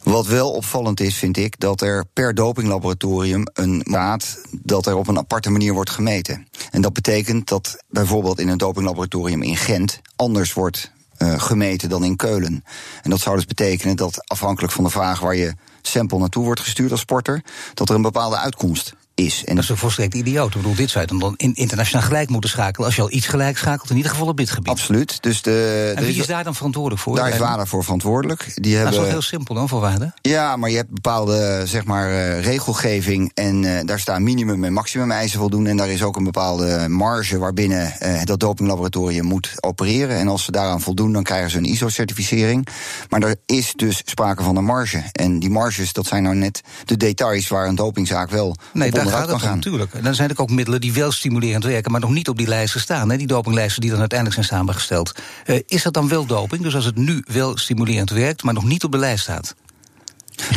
Wat 0.08 0.26
wel 0.26 0.50
opvallend 0.50 1.00
is, 1.00 1.16
vind 1.16 1.36
ik, 1.36 1.60
dat 1.60 1.80
er 1.80 2.04
per 2.12 2.34
dopinglaboratorium 2.34 3.42
een 3.52 3.82
maat 3.84 4.40
dat 4.50 4.86
er 4.86 4.96
op 4.96 5.08
een 5.08 5.18
aparte 5.18 5.50
manier 5.50 5.72
wordt 5.72 5.90
gemeten. 5.90 6.48
En 6.70 6.80
dat 6.80 6.92
betekent 6.92 7.48
dat 7.48 7.84
bijvoorbeeld 7.88 8.40
in 8.40 8.48
een 8.48 8.58
dopinglaboratorium 8.58 9.42
in 9.42 9.56
Gent 9.56 10.00
anders 10.16 10.52
wordt 10.52 10.92
uh, 11.18 11.40
gemeten 11.40 11.88
dan 11.88 12.04
in 12.04 12.16
Keulen. 12.16 12.64
En 13.02 13.10
dat 13.10 13.20
zou 13.20 13.36
dus 13.36 13.44
betekenen 13.44 13.96
dat 13.96 14.28
afhankelijk 14.28 14.72
van 14.72 14.84
de 14.84 14.90
vraag 14.90 15.20
waar 15.20 15.36
je 15.36 15.54
sample 15.82 16.18
naartoe 16.18 16.44
wordt 16.44 16.60
gestuurd 16.60 16.90
als 16.90 17.00
sporter, 17.00 17.44
dat 17.74 17.88
er 17.88 17.94
een 17.94 18.02
bepaalde 18.02 18.38
uitkomst 18.38 18.94
is. 19.18 19.44
En 19.44 19.54
dat 19.54 19.64
is 19.64 19.70
een 19.70 19.76
volstrekt 19.76 20.14
idioot. 20.14 20.54
Ik 20.54 20.60
bedoel, 20.60 20.74
dit 20.74 20.90
zou 20.90 21.04
je 21.08 21.18
dan 21.18 21.34
in 21.36 21.54
internationaal 21.54 22.06
gelijk 22.06 22.28
moeten 22.28 22.50
schakelen. 22.50 22.86
Als 22.86 22.96
je 22.96 23.02
al 23.02 23.12
iets 23.12 23.26
gelijk 23.26 23.58
schakelt, 23.58 23.90
in 23.90 23.96
ieder 23.96 24.10
geval 24.10 24.26
op 24.26 24.36
dit 24.36 24.50
gebied. 24.50 24.68
Absoluut. 24.68 25.22
Dus 25.22 25.42
de, 25.42 25.92
en 25.96 26.04
wie 26.04 26.20
is 26.20 26.26
daar 26.26 26.44
dan 26.44 26.54
verantwoordelijk 26.54 27.02
voor? 27.02 27.16
Daar 27.16 27.28
is 27.28 27.38
WADA 27.38 27.66
voor 27.66 27.84
verantwoordelijk. 27.84 28.52
Die 28.54 28.74
hebben, 28.74 28.92
dat 28.92 29.00
is 29.00 29.06
wel 29.06 29.14
heel 29.14 29.22
simpel 29.22 29.54
dan 29.54 29.68
voor 29.68 29.80
WADA? 29.80 30.14
Ja, 30.20 30.56
maar 30.56 30.70
je 30.70 30.76
hebt 30.76 30.90
bepaalde 30.90 31.62
zeg 31.64 31.84
maar, 31.84 32.10
uh, 32.10 32.42
regelgeving. 32.42 33.30
En 33.34 33.62
uh, 33.62 33.80
daar 33.84 34.00
staan 34.00 34.22
minimum- 34.22 34.64
en 34.64 34.72
maximum 34.72 35.10
eisen 35.10 35.38
voldoen. 35.38 35.66
En 35.66 35.76
daar 35.76 35.90
is 35.90 36.02
ook 36.02 36.16
een 36.16 36.24
bepaalde 36.24 36.88
marge 36.88 37.38
waarbinnen 37.38 37.94
uh, 38.02 38.24
dat 38.24 38.40
dopinglaboratorium 38.40 39.24
moet 39.24 39.52
opereren. 39.60 40.16
En 40.16 40.28
als 40.28 40.44
ze 40.44 40.50
daaraan 40.50 40.80
voldoen, 40.80 41.12
dan 41.12 41.22
krijgen 41.22 41.50
ze 41.50 41.56
een 41.56 41.64
ISO-certificering. 41.64 42.66
Maar 43.08 43.22
er 43.22 43.36
is 43.46 43.72
dus 43.76 44.02
sprake 44.04 44.42
van 44.42 44.56
een 44.56 44.64
marge. 44.64 45.02
En 45.12 45.38
die 45.38 45.50
marges, 45.50 45.92
dat 45.92 46.06
zijn 46.06 46.22
nou 46.22 46.34
net 46.34 46.60
de 46.84 46.96
details 46.96 47.48
waar 47.48 47.68
een 47.68 47.74
dopingzaak 47.74 48.30
wel 48.30 48.56
nee, 48.72 48.90
gaat 49.10 49.28
het 49.28 49.42
gaan. 49.42 49.54
natuurlijk. 49.54 49.94
En 49.94 50.02
dan 50.02 50.14
zijn 50.14 50.30
er 50.30 50.40
ook 50.40 50.50
middelen 50.50 50.80
die 50.80 50.92
wel 50.92 51.12
stimulerend 51.12 51.64
werken, 51.64 51.90
maar 51.92 52.00
nog 52.00 52.10
niet 52.10 52.28
op 52.28 52.36
die 52.36 52.48
lijsten 52.48 52.80
staan. 52.80 53.10
Hè, 53.10 53.16
die 53.16 53.26
dopinglijsten 53.26 53.80
die 53.80 53.90
dan 53.90 53.98
uiteindelijk 54.00 54.44
zijn 54.44 54.58
samengesteld. 54.58 55.12
Uh, 55.46 55.60
is 55.66 55.82
dat 55.82 55.92
dan 55.92 56.08
wel 56.08 56.26
doping? 56.26 56.62
Dus 56.62 56.74
als 56.74 56.84
het 56.84 56.96
nu 56.96 57.24
wel 57.26 57.56
stimulerend 57.56 58.10
werkt, 58.10 58.42
maar 58.42 58.54
nog 58.54 58.64
niet 58.64 58.84
op 58.84 58.92
de 58.92 58.98
lijst 58.98 59.22
staat? 59.22 59.54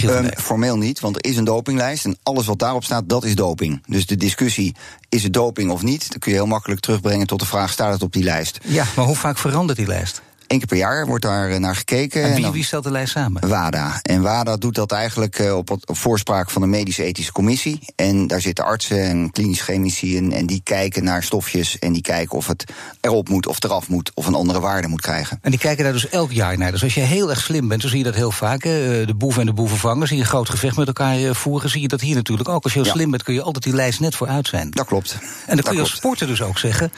Um, 0.03 0.29
formeel 0.37 0.77
niet, 0.77 0.99
want 0.99 1.15
er 1.15 1.31
is 1.31 1.37
een 1.37 1.43
dopinglijst 1.43 2.05
en 2.05 2.17
alles 2.23 2.45
wat 2.45 2.59
daarop 2.59 2.83
staat, 2.83 3.09
dat 3.09 3.23
is 3.23 3.35
doping. 3.35 3.83
Dus 3.87 4.05
de 4.05 4.15
discussie, 4.15 4.75
is 5.09 5.23
het 5.23 5.33
doping 5.33 5.71
of 5.71 5.81
niet, 5.81 6.09
dan 6.09 6.19
kun 6.19 6.31
je 6.31 6.37
heel 6.37 6.47
makkelijk 6.47 6.81
terugbrengen 6.81 7.27
tot 7.27 7.39
de 7.39 7.45
vraag, 7.45 7.71
staat 7.71 7.93
het 7.93 8.01
op 8.01 8.13
die 8.13 8.23
lijst? 8.23 8.59
Ja, 8.63 8.85
maar 8.95 9.05
hoe 9.05 9.15
vaak 9.15 9.37
verandert 9.37 9.77
die 9.77 9.87
lijst? 9.87 10.21
Eén 10.51 10.57
keer 10.57 10.67
per 10.67 10.77
jaar 10.77 11.05
wordt 11.05 11.23
daar 11.23 11.49
eh, 11.49 11.59
naar 11.59 11.75
gekeken. 11.75 12.23
En 12.23 12.35
wie, 12.35 12.51
wie 12.51 12.63
stelt 12.63 12.83
de 12.83 12.91
lijst 12.91 13.11
samen? 13.11 13.47
WADA. 13.47 13.99
En 14.01 14.21
WADA 14.21 14.57
doet 14.57 14.75
dat 14.75 14.91
eigenlijk 14.91 15.39
eh, 15.39 15.57
op, 15.57 15.69
op 15.69 15.97
voorspraak 15.97 16.49
van 16.49 16.61
de 16.61 16.67
medische 16.67 17.03
ethische 17.03 17.31
commissie. 17.31 17.79
En 17.95 18.27
daar 18.27 18.41
zitten 18.41 18.65
artsen 18.65 19.03
en 19.03 19.31
klinisch 19.31 19.61
chemici 19.61 20.15
in. 20.15 20.33
En 20.33 20.45
die 20.45 20.61
kijken 20.63 21.03
naar 21.03 21.23
stofjes. 21.23 21.79
En 21.79 21.93
die 21.93 22.01
kijken 22.01 22.37
of 22.37 22.47
het 22.47 22.63
erop 23.01 23.29
moet 23.29 23.47
of 23.47 23.63
eraf 23.63 23.89
moet. 23.89 24.11
Of 24.13 24.25
een 24.25 24.33
andere 24.33 24.59
waarde 24.59 24.87
moet 24.87 25.01
krijgen. 25.01 25.39
En 25.41 25.51
die 25.51 25.59
kijken 25.59 25.83
daar 25.83 25.93
dus 25.93 26.09
elk 26.09 26.31
jaar 26.31 26.57
naar. 26.57 26.71
Dus 26.71 26.83
als 26.83 26.93
je 26.93 27.01
heel 27.01 27.29
erg 27.29 27.41
slim 27.41 27.67
bent, 27.67 27.81
dan 27.81 27.89
zie 27.89 27.99
je 27.99 28.05
dat 28.05 28.15
heel 28.15 28.31
vaak. 28.31 28.61
De 28.61 29.13
boeven 29.17 29.41
en 29.41 29.47
de 29.47 29.53
boevenvangers. 29.53 30.07
Zie 30.07 30.17
je 30.17 30.23
een 30.23 30.29
groot 30.29 30.49
gevecht 30.49 30.77
met 30.77 30.87
elkaar 30.87 31.17
eh, 31.17 31.33
voeren. 31.33 31.69
Zie 31.69 31.81
je 31.81 31.87
dat 31.87 32.01
hier 32.01 32.15
natuurlijk 32.15 32.49
ook. 32.49 32.63
Als 32.63 32.73
je 32.73 32.81
heel 32.81 32.91
slim 32.91 33.09
bent, 33.11 33.23
kun 33.23 33.33
je 33.33 33.41
altijd 33.41 33.63
die 33.63 33.73
lijst 33.73 33.99
net 33.99 34.15
vooruit 34.15 34.47
zijn. 34.47 34.71
Dat 34.71 34.85
klopt. 34.85 35.17
En 35.45 35.55
dan 35.55 35.63
kun 35.63 35.73
je 35.73 35.79
als 35.79 35.95
sporter 35.95 36.27
dus 36.27 36.41
ook 36.41 36.57
zeggen. 36.57 36.91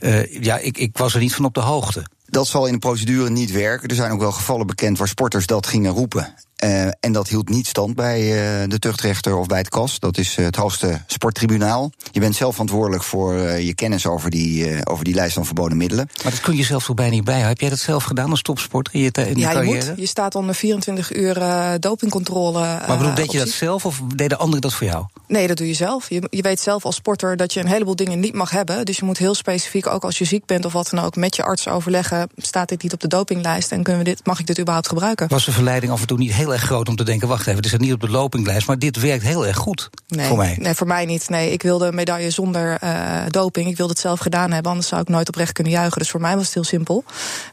Uh, 0.00 0.42
ja, 0.42 0.58
ik, 0.58 0.78
ik 0.78 0.98
was 0.98 1.14
er 1.14 1.20
niet 1.20 1.34
van 1.34 1.44
op 1.44 1.54
de 1.54 1.60
hoogte. 1.60 2.04
Dat 2.30 2.46
zal 2.46 2.66
in 2.66 2.72
de 2.72 2.78
procedure 2.78 3.30
niet 3.30 3.52
werken. 3.52 3.88
Er 3.88 3.94
zijn 3.94 4.12
ook 4.12 4.20
wel 4.20 4.32
gevallen 4.32 4.66
bekend 4.66 4.98
waar 4.98 5.08
sporters 5.08 5.46
dat 5.46 5.66
gingen 5.66 5.92
roepen. 5.92 6.34
Uh, 6.64 6.82
en 7.00 7.12
dat 7.12 7.28
hield 7.28 7.48
niet 7.48 7.66
stand 7.66 7.94
bij 7.94 8.20
uh, 8.20 8.68
de 8.68 8.78
tuchtrechter 8.78 9.36
of 9.36 9.46
bij 9.46 9.58
het 9.58 9.68
KAS. 9.68 9.98
Dat 9.98 10.18
is 10.18 10.36
uh, 10.36 10.44
het 10.44 10.56
hoogste 10.56 11.02
sporttribunaal. 11.06 11.90
Je 12.10 12.20
bent 12.20 12.34
zelf 12.36 12.52
verantwoordelijk 12.52 13.02
voor 13.02 13.34
je 13.38 13.74
kennis 13.74 14.06
over 14.06 14.30
die, 14.30 14.86
over 14.86 15.04
die 15.04 15.14
lijst 15.14 15.34
van 15.34 15.44
verboden 15.44 15.76
middelen. 15.76 16.08
Maar 16.22 16.32
dat 16.32 16.40
kun 16.40 16.56
je 16.56 16.64
zelf 16.64 16.84
toch 16.84 16.94
bijna 16.94 17.12
niet 17.12 17.24
bij. 17.24 17.40
Heb 17.40 17.60
jij 17.60 17.68
dat 17.68 17.78
zelf 17.78 18.04
gedaan 18.04 18.30
als 18.30 18.42
topsporter 18.42 18.94
in 18.94 19.00
je, 19.00 19.10
in 19.12 19.38
ja, 19.38 19.48
je 19.48 19.54
carrière? 19.54 19.84
Je, 19.84 19.88
moet, 19.88 19.98
je 19.98 20.06
staat 20.06 20.34
onder 20.34 20.54
24 20.54 21.16
uur 21.16 21.36
dopingcontrole. 21.80 22.60
Maar 22.60 22.98
bedoel, 22.98 23.14
deed 23.14 23.32
je 23.32 23.38
dat 23.38 23.48
zelf 23.48 23.86
of 23.86 24.00
deden 24.14 24.38
anderen 24.38 24.60
dat 24.60 24.74
voor 24.74 24.86
jou? 24.86 25.06
Nee, 25.26 25.46
dat 25.46 25.56
doe 25.56 25.66
je 25.66 25.74
zelf. 25.74 26.08
Je, 26.08 26.26
je 26.30 26.42
weet 26.42 26.60
zelf 26.60 26.84
als 26.84 26.94
sporter 26.94 27.36
dat 27.36 27.52
je 27.52 27.60
een 27.60 27.66
heleboel 27.66 27.96
dingen 27.96 28.20
niet 28.20 28.34
mag 28.34 28.50
hebben. 28.50 28.84
Dus 28.84 28.96
je 28.96 29.04
moet 29.04 29.18
heel 29.18 29.34
specifiek, 29.34 29.86
ook 29.86 30.04
als 30.04 30.18
je 30.18 30.24
ziek 30.24 30.46
bent 30.46 30.64
of 30.64 30.72
wat 30.72 30.90
dan 30.90 31.04
ook, 31.04 31.16
met 31.16 31.36
je 31.36 31.42
arts 31.42 31.68
overleggen. 31.68 32.28
Staat 32.36 32.68
dit 32.68 32.82
niet 32.82 32.92
op 32.92 33.00
de 33.00 33.08
dopinglijst 33.08 33.72
en 33.72 33.82
kunnen 33.82 34.04
we 34.04 34.10
dit, 34.10 34.26
mag 34.26 34.38
ik 34.40 34.46
dit 34.46 34.58
überhaupt 34.58 34.88
gebruiken? 34.88 35.28
Was 35.28 35.44
de 35.44 35.52
verleiding 35.52 35.92
af 35.92 36.00
en 36.00 36.06
toe 36.06 36.18
niet 36.18 36.32
heel 36.32 36.47
erg 36.52 36.62
groot 36.62 36.88
om 36.88 36.96
te 36.96 37.04
denken: 37.04 37.28
wacht 37.28 37.46
even, 37.46 37.56
het 37.56 37.64
is 37.64 37.76
niet 37.76 37.92
op 37.92 38.00
de 38.00 38.08
dopinglijst, 38.08 38.66
maar 38.66 38.78
dit 38.78 39.00
werkt 39.00 39.24
heel 39.24 39.46
erg 39.46 39.56
goed 39.56 39.90
nee, 40.08 40.26
voor 40.26 40.36
mij? 40.36 40.56
Nee, 40.60 40.74
voor 40.74 40.86
mij 40.86 41.04
niet. 41.04 41.28
Nee, 41.28 41.52
ik 41.52 41.62
wilde 41.62 41.86
een 41.86 41.94
medaille 41.94 42.30
zonder 42.30 42.78
uh, 42.84 43.22
doping. 43.28 43.68
Ik 43.68 43.76
wilde 43.76 43.92
het 43.92 44.00
zelf 44.00 44.18
gedaan 44.20 44.50
hebben, 44.52 44.70
anders 44.70 44.88
zou 44.88 45.00
ik 45.00 45.08
nooit 45.08 45.28
oprecht 45.28 45.52
kunnen 45.52 45.72
juichen. 45.72 45.98
Dus 45.98 46.10
voor 46.10 46.20
mij 46.20 46.36
was 46.36 46.44
het 46.44 46.54
heel 46.54 46.64
simpel. 46.64 47.04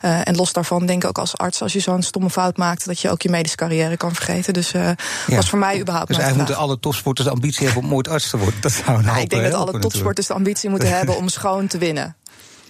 Uh, 0.02 0.28
en 0.28 0.36
los 0.36 0.54
daarvan 0.54 0.86
denk 0.86 1.04
ik 1.04 1.10
ook 1.10 1.18
als 1.18 1.38
arts, 1.38 1.62
als 1.62 1.74
je 1.74 1.80
zo'n 1.80 2.02
stomme 2.02 2.30
fout 2.30 2.58
maakt, 2.58 2.86
dat 2.86 3.00
je 3.00 3.10
ook 3.10 3.22
je 3.22 3.30
medische 3.30 3.58
carrière 3.58 3.98
kan 3.98 4.16
vergeten. 4.16 4.54
Dus 4.54 4.74
uh, 4.74 4.90
ja. 5.28 5.36
was 5.36 5.50
voor 5.50 5.60
mij 5.60 5.80
überhaupt 5.80 6.08
Dus 6.08 6.18
eigenlijk 6.18 6.48
moeten 6.48 6.68
alle 6.68 6.80
topsporters 6.80 7.28
de 7.28 7.34
ambitie 7.34 7.66
hebben 7.66 7.84
om 7.84 7.94
ooit 7.94 8.08
arts 8.08 8.30
te 8.30 8.38
worden. 8.38 8.62
Dat 8.62 8.72
zou 8.72 9.04
nou, 9.04 9.20
ik 9.20 9.30
denk 9.30 9.44
dat 9.44 9.54
alle 9.54 9.80
topsporters 9.80 10.28
de 10.28 10.34
ambitie 10.34 10.70
moeten 10.70 10.90
hebben 10.98 11.18
om 11.18 11.30
schoon 11.30 11.68
te 11.68 11.78
winnen. 11.78 12.16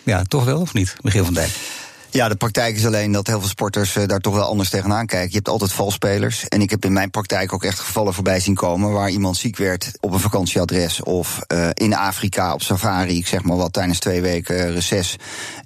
Ja, 0.04 0.24
toch 0.24 0.44
wel 0.44 0.62
of 0.62 0.74
niet, 0.74 0.96
Michiel 1.02 1.26
van 1.26 1.34
Dijk? 1.34 1.52
Ja, 2.16 2.30
de 2.30 2.36
praktijk 2.36 2.76
is 2.76 2.86
alleen 2.86 3.12
dat 3.12 3.28
heel 3.28 3.40
veel 3.40 3.50
sporters 3.50 3.96
uh, 3.96 4.06
daar 4.06 4.20
toch 4.20 4.34
wel 4.34 4.44
anders 4.44 4.70
tegenaan 4.70 5.06
kijken. 5.06 5.30
Je 5.30 5.36
hebt 5.36 5.50
altijd 5.50 5.74
valspelers. 5.74 6.48
En 6.48 6.62
ik 6.62 6.70
heb 6.70 6.86
in 6.86 6.94
mijn 6.94 7.10
praktijk 7.10 7.54
ook 7.54 7.64
echt 7.64 7.80
gevallen 7.80 8.14
voorbij 8.14 8.40
zien 8.40 8.56
komen 8.56 8.92
waar 8.92 9.10
iemand 9.10 9.38
ziek 9.38 9.58
werd 9.58 9.92
op 10.00 10.14
een 10.14 10.20
vakantieadres 10.20 11.04
of 11.04 11.40
uh, 11.54 11.70
in 11.74 11.96
Afrika 11.96 12.54
op 12.54 12.62
safari, 12.62 13.18
ik 13.18 13.28
zeg 13.28 13.44
maar 13.44 13.58
wat, 13.58 13.74
tijdens 13.74 14.00
twee 14.00 14.22
weken 14.22 14.74
reces. 14.74 15.16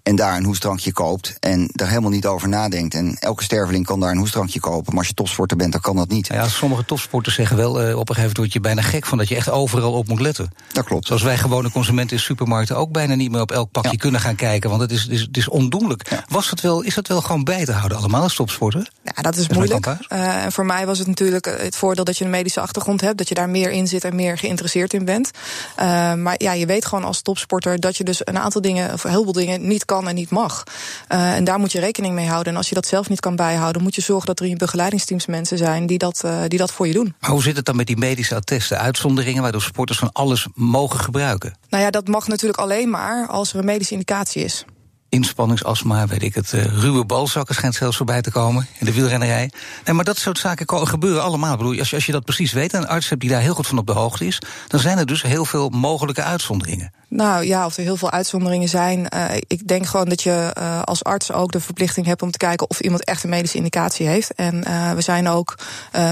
En 0.04 0.16
daar 0.16 0.38
een 0.38 0.44
hoestrankje 0.44 0.94
koopt 0.94 1.38
en 1.40 1.70
daar 1.72 1.88
helemaal 1.88 2.10
niet 2.10 2.26
over 2.26 2.50
nadenkt. 2.50 2.94
En 2.94 3.18
elke 3.20 3.44
sterveling 3.44 3.86
kan 3.86 4.00
daar 4.00 4.12
een 4.12 4.18
hoestrankje 4.18 4.60
kopen. 4.60 4.90
Maar 4.90 4.98
als 4.98 5.08
je 5.08 5.14
topsporter 5.14 5.58
bent, 5.58 5.72
dan 5.72 5.82
kan 5.82 5.96
dat 5.96 6.10
niet. 6.10 6.28
Ja, 6.28 6.48
sommige 6.48 6.86
topsporters 6.86 7.36
zeggen 7.36 7.58
wel, 7.58 7.70
uh, 7.70 7.98
op 7.98 8.10
een 8.10 8.16
gegeven 8.16 8.16
moment 8.16 8.38
word 8.38 8.54
je 8.54 8.60
bijna 8.60 8.82
gek 8.82 9.06
van 9.06 9.18
dat 9.18 9.28
je 9.28 9.36
echt 9.36 9.50
overal 9.50 9.94
op 9.94 10.08
moet 10.08 10.22
letten. 10.22 10.52
Dat 10.74 10.86
klopt. 10.86 11.08
Zoals 11.08 11.24
wij 11.24 11.38
gewone 11.38 11.72
consumenten 11.72 12.18
in 12.18 12.24
supermarkten 12.24 12.78
ook 12.78 12.92
bijna 12.92 13.16
niet 13.16 13.32
meer 13.32 13.42
op 13.42 13.52
elk 13.52 13.72
pakje 13.72 13.92
ja. 13.92 13.98
kunnen 13.98 14.22
gaan 14.22 14.36
kijken. 14.36 14.70
Want 14.70 14.82
het 14.82 14.92
is, 14.92 15.02
het 15.02 15.12
is, 15.12 15.22
het 15.22 15.38
is 15.38 15.48
ondoenlijk. 15.48 16.10
Ja. 16.10 16.24
Was 16.40 16.50
het 16.50 16.62
wel, 16.62 16.82
is 16.82 16.96
dat 16.96 17.08
wel 17.08 17.22
gewoon 17.22 17.44
bij 17.44 17.66
te 17.66 17.72
houden 17.72 17.98
allemaal 17.98 18.22
als 18.22 18.36
topsporter? 18.36 18.90
Ja, 19.04 19.22
dat 19.22 19.36
is, 19.36 19.50
moeilijk. 19.50 19.86
Uh, 19.86 20.44
en 20.44 20.52
voor 20.52 20.66
mij 20.66 20.86
was 20.86 20.98
het 20.98 21.08
natuurlijk 21.08 21.46
het 21.46 21.76
voordeel 21.76 22.04
dat 22.04 22.18
je 22.18 22.24
een 22.24 22.30
medische 22.30 22.60
achtergrond 22.60 23.02
hebt. 23.02 23.18
Dat 23.18 23.28
je 23.28 23.36
daar 23.36 23.50
meer 23.50 23.72
in 23.72 23.88
zit 23.88 24.04
en 24.04 24.16
meer 24.16 24.38
geïnteresseerd 24.38 24.94
in 24.94 25.06
bent. 25.06 25.32
Uh, 25.80 26.14
maar 26.14 26.36
ja, 26.38 26.52
je 26.52 26.66
weet 26.66 26.86
gewoon 26.86 27.04
als 27.04 27.22
topsporter 27.22 27.80
dat 27.80 27.98
je 27.98 28.04
dus 28.04 28.22
een 28.24 28.40
aantal 28.40 28.62
dingen, 28.62 28.94
of 28.94 29.04
heel 29.04 29.24
veel 29.24 29.32
dingen, 29.32 29.68
niet 29.68 29.86
kan 29.86 30.08
en 30.08 30.16
niet 30.16 30.30
mag. 30.30 30.64
Uh, 31.10 31.36
en 31.36 31.44
daar 31.44 31.60
moet 31.60 31.72
je 31.72 31.80
rekening 31.80 32.16
mee 32.16 32.28
houden. 32.28 32.52
En 32.52 32.58
als 32.58 32.70
je 32.70 32.76
dat 32.76 32.88
zelf 32.88 33.10
niet 33.10 33.20
kan 33.20 33.36
bijhouden, 33.36 33.82
moet 33.82 33.96
je 33.96 34.02
zorgen 34.02 34.28
dat 34.28 34.40
er 34.40 34.46
in 34.46 34.52
je 34.52 34.58
begeleidingsteams 34.58 35.26
mensen 35.26 35.58
zijn 35.58 35.88
die 35.88 35.98
dat, 35.98 36.24
die 36.48 36.60
dat 36.60 36.72
voor 36.72 36.88
je 36.88 36.94
doen. 36.94 37.16
Maar 37.20 37.30
hoe 37.30 37.44
zit 37.44 37.56
het 37.56 37.66
dan 37.66 37.76
met 37.76 37.88
die 37.88 37.98
medische 37.98 38.36
attesten, 38.36 38.80
uitzonderingen 38.80 39.42
waardoor 39.42 39.62
sporters 39.62 40.00
van 40.00 40.12
alles 40.12 40.48
mogen 40.54 41.00
gebruiken? 41.00 41.56
Nou 41.70 41.84
ja, 41.84 41.90
dat 41.90 42.08
mag 42.08 42.28
natuurlijk 42.28 42.60
alleen 42.60 42.90
maar 42.90 43.28
als 43.28 43.54
er 43.54 43.60
een 43.60 43.66
medische 43.66 43.94
indicatie 43.94 44.44
is 44.44 44.66
inspanningsastma, 45.10 46.08
weet 46.08 46.24
ik 46.24 46.36
het, 46.36 46.54
uh, 46.54 46.64
ruwe 46.64 47.06
balzakken 47.06 47.56
schijnt 47.56 47.76
zelfs 47.76 47.98
voorbij 47.98 48.22
te 48.22 48.32
komen 48.32 48.68
in 48.78 48.86
de 48.86 48.94
wielrennerij. 48.94 49.52
Nee, 49.86 49.96
maar 49.96 50.06
dat 50.06 50.18
soort 50.18 50.38
zaken 50.38 50.88
gebeuren 50.88 51.24
allemaal. 51.24 51.52
Ik 51.52 51.58
bedoel, 51.58 51.80
als 51.80 51.90
je, 51.90 51.96
als 51.96 52.06
je 52.06 52.12
dat 52.12 52.26
precies 52.26 52.52
weet 52.52 52.74
en 52.74 52.82
een 52.82 52.88
arts 52.88 53.10
hebt 53.10 53.22
die 53.22 53.30
daar 53.30 53.42
heel 53.42 53.54
goed 53.54 53.68
van 53.68 53.78
op 53.78 53.88
de 53.88 53.94
hoogte 53.94 54.26
is, 54.26 54.42
dan 54.68 54.80
zijn 54.80 54.98
er 54.98 55.06
dus 55.06 55.22
heel 55.22 55.46
veel 55.46 55.70
mogelijke 55.70 56.24
uitzonderingen. 56.24 56.92
Nou 57.10 57.46
ja, 57.46 57.66
of 57.66 57.78
er 57.78 57.84
heel 57.84 57.98
veel 57.98 58.12
uitzonderingen 58.12 58.70
zijn. 58.70 59.08
Uh, 59.16 59.26
ik 59.48 59.68
denk 59.68 59.86
gewoon 59.86 60.10
dat 60.10 60.22
je 60.22 60.54
uh, 60.58 60.82
als 60.82 61.04
arts 61.04 61.32
ook 61.32 61.52
de 61.52 61.60
verplichting 61.60 62.06
hebt 62.06 62.22
om 62.22 62.32
te 62.32 62.38
kijken 62.38 62.70
of 62.70 62.80
iemand 62.80 63.04
echt 63.04 63.24
een 63.24 63.30
medische 63.30 63.58
indicatie 63.58 64.08
heeft. 64.08 64.34
En 64.34 64.64
uh, 64.68 64.92
we 64.92 65.02
zijn 65.02 65.28
ook 65.28 65.56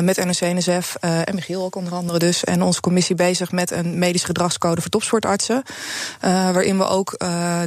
met 0.02 0.26
NOC-NSF 0.26 0.96
en 1.00 1.36
Michiel 1.36 1.64
ook 1.64 1.76
onder 1.76 1.94
andere 1.94 2.20
dus 2.20 2.44
en 2.44 2.62
onze 2.62 2.82
commissie 2.82 3.16
bezig 3.16 3.52
met 3.52 3.72
een 3.72 4.00
medische 4.00 4.28
gedragscode 4.28 4.82
voor 4.82 4.90
topsportartsen. 4.90 5.64
waarin 6.22 6.78
we 6.78 6.88
ook 6.88 7.18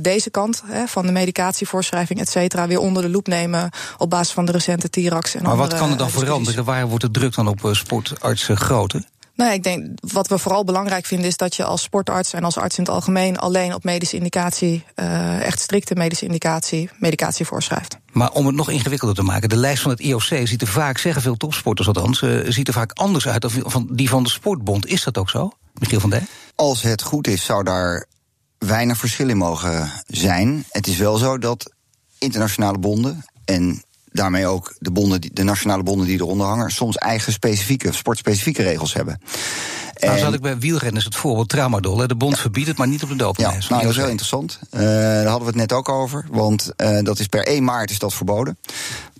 deze 0.02 0.30
kant 0.30 0.62
hè, 0.66 0.86
van 0.86 1.06
de 1.06 1.12
medicatievoorschrijving, 1.12 2.20
et 2.20 2.28
cetera, 2.28 2.66
weer 2.66 2.78
onder 2.78 3.02
de 3.02 3.08
loep 3.08 3.26
nemen 3.26 3.70
op 3.98 4.10
basis 4.10 4.34
van 4.34 4.44
de 4.44 4.52
recente 4.52 4.90
TIRAX. 4.90 5.34
En 5.34 5.42
maar 5.42 5.50
andere, 5.50 5.70
wat 5.70 5.78
kan 5.78 5.90
er 5.90 5.96
dan 5.96 6.10
veranderen? 6.10 6.64
Waar 6.64 6.86
wordt 6.86 7.04
de 7.04 7.10
druk 7.10 7.34
dan 7.34 7.48
op 7.48 7.68
sportartsen 7.72 8.56
groter? 8.56 9.04
Nou 9.40 9.53
ik 9.53 9.62
denk 9.62 9.87
wat 10.12 10.29
we 10.29 10.38
vooral 10.38 10.64
belangrijk 10.64 11.07
vinden 11.07 11.26
is 11.26 11.37
dat 11.37 11.57
je 11.57 11.64
als 11.64 11.83
sportarts 11.83 12.33
en 12.33 12.44
als 12.44 12.59
arts 12.59 12.79
in 12.79 12.85
het 12.85 12.92
algemeen 12.92 13.38
alleen 13.38 13.74
op 13.74 13.85
medische 13.85 14.16
indicatie, 14.16 14.85
uh, 14.96 15.40
echt 15.42 15.61
strikte 15.61 15.94
medische 15.94 16.24
indicatie, 16.24 16.90
medicatie 16.98 17.46
voorschrijft. 17.46 17.96
Maar 18.12 18.31
om 18.31 18.46
het 18.46 18.55
nog 18.55 18.70
ingewikkelder 18.70 19.16
te 19.16 19.22
maken, 19.22 19.48
de 19.48 19.57
lijst 19.57 19.83
van 19.83 19.90
het 19.90 20.00
IOC 20.00 20.22
ziet 20.22 20.61
er 20.61 20.66
vaak, 20.66 20.98
zeggen 20.98 21.22
veel 21.22 21.37
topsporters 21.37 21.87
althans, 21.87 22.20
uh, 22.20 22.50
ziet 22.50 22.68
er 22.68 22.74
vaak 22.74 22.92
anders 22.92 23.29
uit 23.29 23.40
dan 23.40 23.88
die 23.90 24.09
van 24.09 24.22
de 24.22 24.31
Sportbond. 24.31 24.87
Is 24.87 25.05
dat 25.05 25.18
ook 25.18 25.31
zo, 25.31 25.53
Michiel 25.79 26.00
van 26.00 26.11
Dijk? 26.11 26.24
Als 26.55 26.83
het 26.83 27.03
goed 27.03 27.26
is, 27.26 27.44
zou 27.44 27.64
daar 27.64 28.07
weinig 28.59 28.98
verschil 28.98 29.29
in 29.29 29.37
mogen 29.37 29.92
zijn. 30.07 30.64
Het 30.68 30.87
is 30.87 30.96
wel 30.96 31.16
zo 31.16 31.38
dat 31.38 31.72
internationale 32.18 32.79
bonden 32.79 33.24
en 33.44 33.83
daarmee 34.12 34.46
ook 34.46 34.75
de, 34.79 34.90
bonden, 34.90 35.20
de 35.33 35.42
nationale 35.42 35.83
bonden 35.83 36.07
die 36.07 36.18
eronder 36.18 36.46
hangen, 36.46 36.70
soms 36.70 36.96
eigen 36.96 37.33
specifieke, 37.33 37.92
sportspecifieke 37.92 38.62
regels 38.62 38.94
hebben. 38.94 39.20
Nou, 40.07 40.18
zat 40.18 40.35
ik 40.35 40.40
bij 40.40 40.59
wielrenners 40.59 41.05
het 41.05 41.16
voorbeeld 41.16 41.49
tramadol. 41.49 42.07
De 42.07 42.16
bond 42.16 42.35
ja. 42.35 42.40
verbiedt 42.40 42.68
het, 42.68 42.79
maar 42.79 42.88
niet 42.88 43.03
op 43.03 43.09
de 43.09 43.16
dopinglijst. 43.16 43.68
Ja, 43.68 43.75
nou, 43.75 43.83
dat 43.83 43.90
is 43.90 43.96
heel 43.96 44.09
interessant. 44.09 44.59
Uh, 44.70 44.81
daar 44.81 45.25
hadden 45.25 45.40
we 45.40 45.46
het 45.46 45.55
net 45.55 45.73
ook 45.73 45.88
over. 45.88 46.27
Want 46.31 46.73
uh, 46.77 46.99
dat 47.03 47.18
is 47.18 47.27
per 47.27 47.46
1 47.46 47.64
maart 47.64 47.90
is 47.90 47.99
dat 47.99 48.14
verboden. 48.14 48.59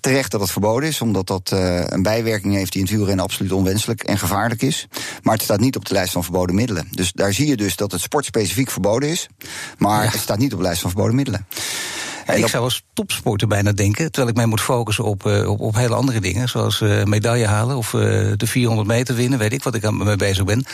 Terecht 0.01 0.31
dat 0.31 0.41
het 0.41 0.51
verboden 0.51 0.89
is, 0.89 1.01
omdat 1.01 1.27
dat 1.27 1.51
uh, 1.55 1.83
een 1.87 2.03
bijwerking 2.03 2.55
heeft 2.55 2.73
die 2.73 2.81
in 2.81 2.87
het 2.87 2.97
wielrennen 2.97 3.25
absoluut 3.25 3.53
onwenselijk 3.53 4.03
en 4.03 4.19
gevaarlijk 4.19 4.63
is. 4.63 4.89
Maar 5.23 5.35
het 5.35 5.43
staat 5.43 5.61
niet 5.61 5.77
op 5.77 5.85
de 5.85 5.95
lijst 5.95 6.13
van 6.13 6.23
verboden 6.23 6.55
middelen. 6.55 6.89
Dus 6.91 7.13
daar 7.13 7.33
zie 7.33 7.47
je 7.47 7.57
dus 7.57 7.77
dat 7.77 7.93
het 7.93 8.01
sportspecifiek 8.01 8.71
verboden 8.71 9.09
is. 9.09 9.29
Maar 9.79 10.05
ja. 10.05 10.11
het 10.11 10.21
staat 10.21 10.39
niet 10.39 10.53
op 10.53 10.59
de 10.59 10.65
lijst 10.65 10.81
van 10.81 10.91
verboden 10.91 11.17
middelen. 11.17 11.47
Ja, 12.37 12.45
ik 12.45 12.51
zou 12.51 12.65
als 12.65 12.83
topsporter 12.93 13.49
bijna 13.49 13.73
denken, 13.73 14.05
terwijl 14.05 14.29
ik 14.29 14.37
mij 14.37 14.47
moet 14.47 14.61
focussen 14.61 15.05
op, 15.05 15.27
uh, 15.27 15.51
op, 15.51 15.61
op 15.61 15.75
hele 15.75 15.95
andere 15.95 16.21
dingen, 16.21 16.49
zoals 16.49 16.81
uh, 16.81 17.05
medaille 17.05 17.47
halen 17.47 17.77
of 17.77 17.93
uh, 17.93 18.01
de 18.37 18.47
400 18.47 18.89
meter 18.89 19.15
winnen, 19.15 19.39
weet 19.39 19.53
ik 19.53 19.63
wat 19.63 19.75
ik 19.75 19.85
aan 19.85 19.97
mee 19.97 20.17
bezig 20.17 20.45
ben. 20.45 20.65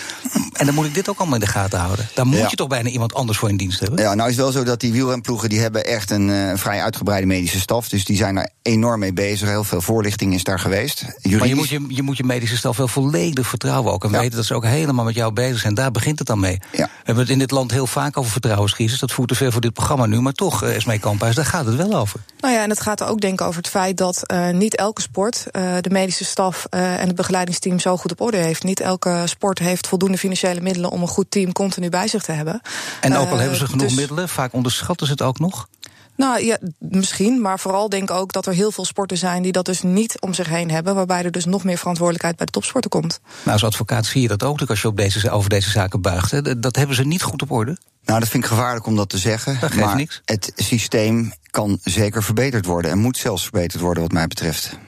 En 0.52 0.66
dan 0.66 0.74
moet 0.74 0.86
ik 0.86 0.94
dit 0.94 1.08
ook 1.08 1.18
allemaal 1.18 1.34
in 1.34 1.44
de 1.44 1.50
gaten 1.50 1.78
houden. 1.78 2.08
Daar 2.14 2.26
moet 2.26 2.38
ja. 2.38 2.46
je 2.50 2.56
toch 2.56 2.68
bijna 2.68 2.88
iemand 2.88 3.14
anders 3.14 3.38
voor 3.38 3.48
in 3.48 3.56
dienst 3.56 3.80
hebben. 3.80 4.00
Ja, 4.00 4.14
nou 4.14 4.30
is 4.30 4.36
wel 4.36 4.52
zo 4.52 4.64
dat 4.64 4.80
die 4.80 4.92
wielrenploegen 4.92 5.48
die 5.48 5.60
hebben 5.60 5.84
echt 5.84 6.10
een 6.10 6.28
uh, 6.28 6.52
vrij 6.54 6.82
uitgebreide 6.82 7.26
medische 7.26 7.60
staf, 7.60 7.88
dus 7.88 8.04
die 8.04 8.16
zijn 8.16 8.34
daar 8.34 8.50
enorm 8.66 9.00
mee 9.00 9.12
bezig. 9.12 9.48
Heel 9.48 9.64
veel 9.64 9.80
voorlichting 9.80 10.34
is 10.34 10.44
daar 10.44 10.58
geweest. 10.58 11.00
Juridisch... 11.00 11.38
Maar 11.38 11.48
je 11.48 11.54
moet 11.54 11.68
je, 11.68 11.84
je 11.88 12.02
moet 12.02 12.16
je 12.16 12.24
medische 12.24 12.56
staf 12.56 12.76
wel 12.76 12.88
volledig 12.88 13.46
vertrouwen 13.46 13.92
ook 13.92 14.04
en 14.04 14.10
ja. 14.10 14.18
weten 14.18 14.36
dat 14.36 14.44
ze 14.44 14.54
ook 14.54 14.64
helemaal 14.64 15.04
met 15.04 15.14
jou 15.14 15.32
bezig 15.32 15.60
zijn. 15.60 15.74
Daar 15.74 15.90
begint 15.90 16.18
het 16.18 16.28
dan 16.28 16.40
mee. 16.40 16.58
Ja. 16.72 16.84
We 16.84 16.90
hebben 16.96 17.24
het 17.24 17.32
in 17.32 17.38
dit 17.38 17.50
land 17.50 17.70
heel 17.70 17.86
vaak 17.86 18.16
over 18.16 18.30
vertrouwenscrisis. 18.30 18.98
Dat 18.98 19.12
voert 19.12 19.28
te 19.28 19.34
veel 19.34 19.52
voor 19.52 19.60
dit 19.60 19.72
programma 19.72 20.06
nu, 20.06 20.20
maar 20.20 20.32
toch, 20.32 20.62
uh, 20.62 20.74
Esmee 20.74 20.98
Kamphuis, 20.98 21.34
daar 21.34 21.44
gaat 21.44 21.66
het 21.66 21.76
wel 21.76 21.94
over. 21.94 22.20
Nou 22.40 22.54
ja, 22.54 22.62
en 22.62 22.70
het 22.70 22.80
gaat 22.80 23.00
er 23.00 23.06
ook 23.06 23.20
denk 23.20 23.40
ik 23.40 23.46
over 23.46 23.60
het 23.60 23.70
feit 23.70 23.96
dat 23.96 24.22
uh, 24.32 24.50
niet 24.50 24.76
elke 24.76 25.00
sport 25.00 25.46
uh, 25.52 25.76
de 25.80 25.90
medische 25.90 26.24
staf 26.24 26.66
uh, 26.70 27.00
en 27.00 27.06
het 27.06 27.16
begeleidingsteam 27.16 27.78
zo 27.78 27.96
goed 27.96 28.12
op 28.12 28.20
orde 28.20 28.36
heeft. 28.36 28.62
Niet 28.62 28.80
elke 28.80 29.22
sport 29.24 29.58
heeft 29.58 29.86
voldoende 29.86 30.18
financiële 30.18 30.60
middelen 30.60 30.90
om 30.90 31.02
een 31.02 31.08
goed 31.08 31.30
team 31.30 31.52
continu 31.52 31.88
bij 31.88 32.08
zich 32.08 32.22
te 32.22 32.32
hebben. 32.32 32.60
En 33.00 33.16
ook 33.16 33.30
al 33.30 33.38
hebben 33.38 33.58
ze 33.58 33.66
genoeg 33.66 33.86
dus... 33.86 33.96
middelen, 33.96 34.28
vaak 34.28 34.52
onderschatten 34.52 35.06
ze 35.06 35.12
het 35.12 35.22
ook 35.22 35.38
nog? 35.38 35.68
Nou 36.16 36.44
ja, 36.44 36.58
misschien. 36.78 37.40
Maar 37.40 37.58
vooral 37.58 37.88
denk 37.88 38.10
ik 38.10 38.16
ook 38.16 38.32
dat 38.32 38.46
er 38.46 38.52
heel 38.52 38.70
veel 38.70 38.84
sporten 38.84 39.16
zijn 39.16 39.42
die 39.42 39.52
dat 39.52 39.64
dus 39.64 39.82
niet 39.82 40.20
om 40.20 40.34
zich 40.34 40.48
heen 40.48 40.70
hebben. 40.70 40.94
Waarbij 40.94 41.24
er 41.24 41.30
dus 41.30 41.44
nog 41.44 41.64
meer 41.64 41.78
verantwoordelijkheid 41.78 42.36
bij 42.36 42.46
de 42.46 42.52
topsporten 42.52 42.90
komt. 42.90 43.20
Nou, 43.42 43.52
als 43.52 43.64
advocaat 43.64 44.06
zie 44.06 44.22
je 44.22 44.28
dat 44.28 44.42
ook 44.42 44.62
als 44.62 44.82
je 44.82 44.88
op 44.88 44.96
deze, 44.96 45.30
over 45.30 45.50
deze 45.50 45.70
zaken 45.70 46.00
buigt. 46.00 46.30
Hè. 46.30 46.58
Dat 46.60 46.76
hebben 46.76 46.96
ze 46.96 47.06
niet 47.06 47.22
goed 47.22 47.42
op 47.42 47.50
orde. 47.50 47.76
Nou, 48.04 48.20
dat 48.20 48.28
vind 48.28 48.42
ik 48.42 48.48
gevaarlijk 48.48 48.86
om 48.86 48.96
dat 48.96 49.08
te 49.08 49.18
zeggen. 49.18 49.56
Dat 49.60 49.70
geeft 49.70 49.84
maar 49.84 49.96
niks. 49.96 50.22
het 50.24 50.52
systeem 50.54 51.32
kan 51.50 51.78
zeker 51.82 52.22
verbeterd 52.22 52.66
worden. 52.66 52.90
En 52.90 52.98
moet 52.98 53.16
zelfs 53.16 53.42
verbeterd 53.42 53.82
worden, 53.82 54.02
wat 54.02 54.12
mij 54.12 54.26
betreft. 54.26 54.78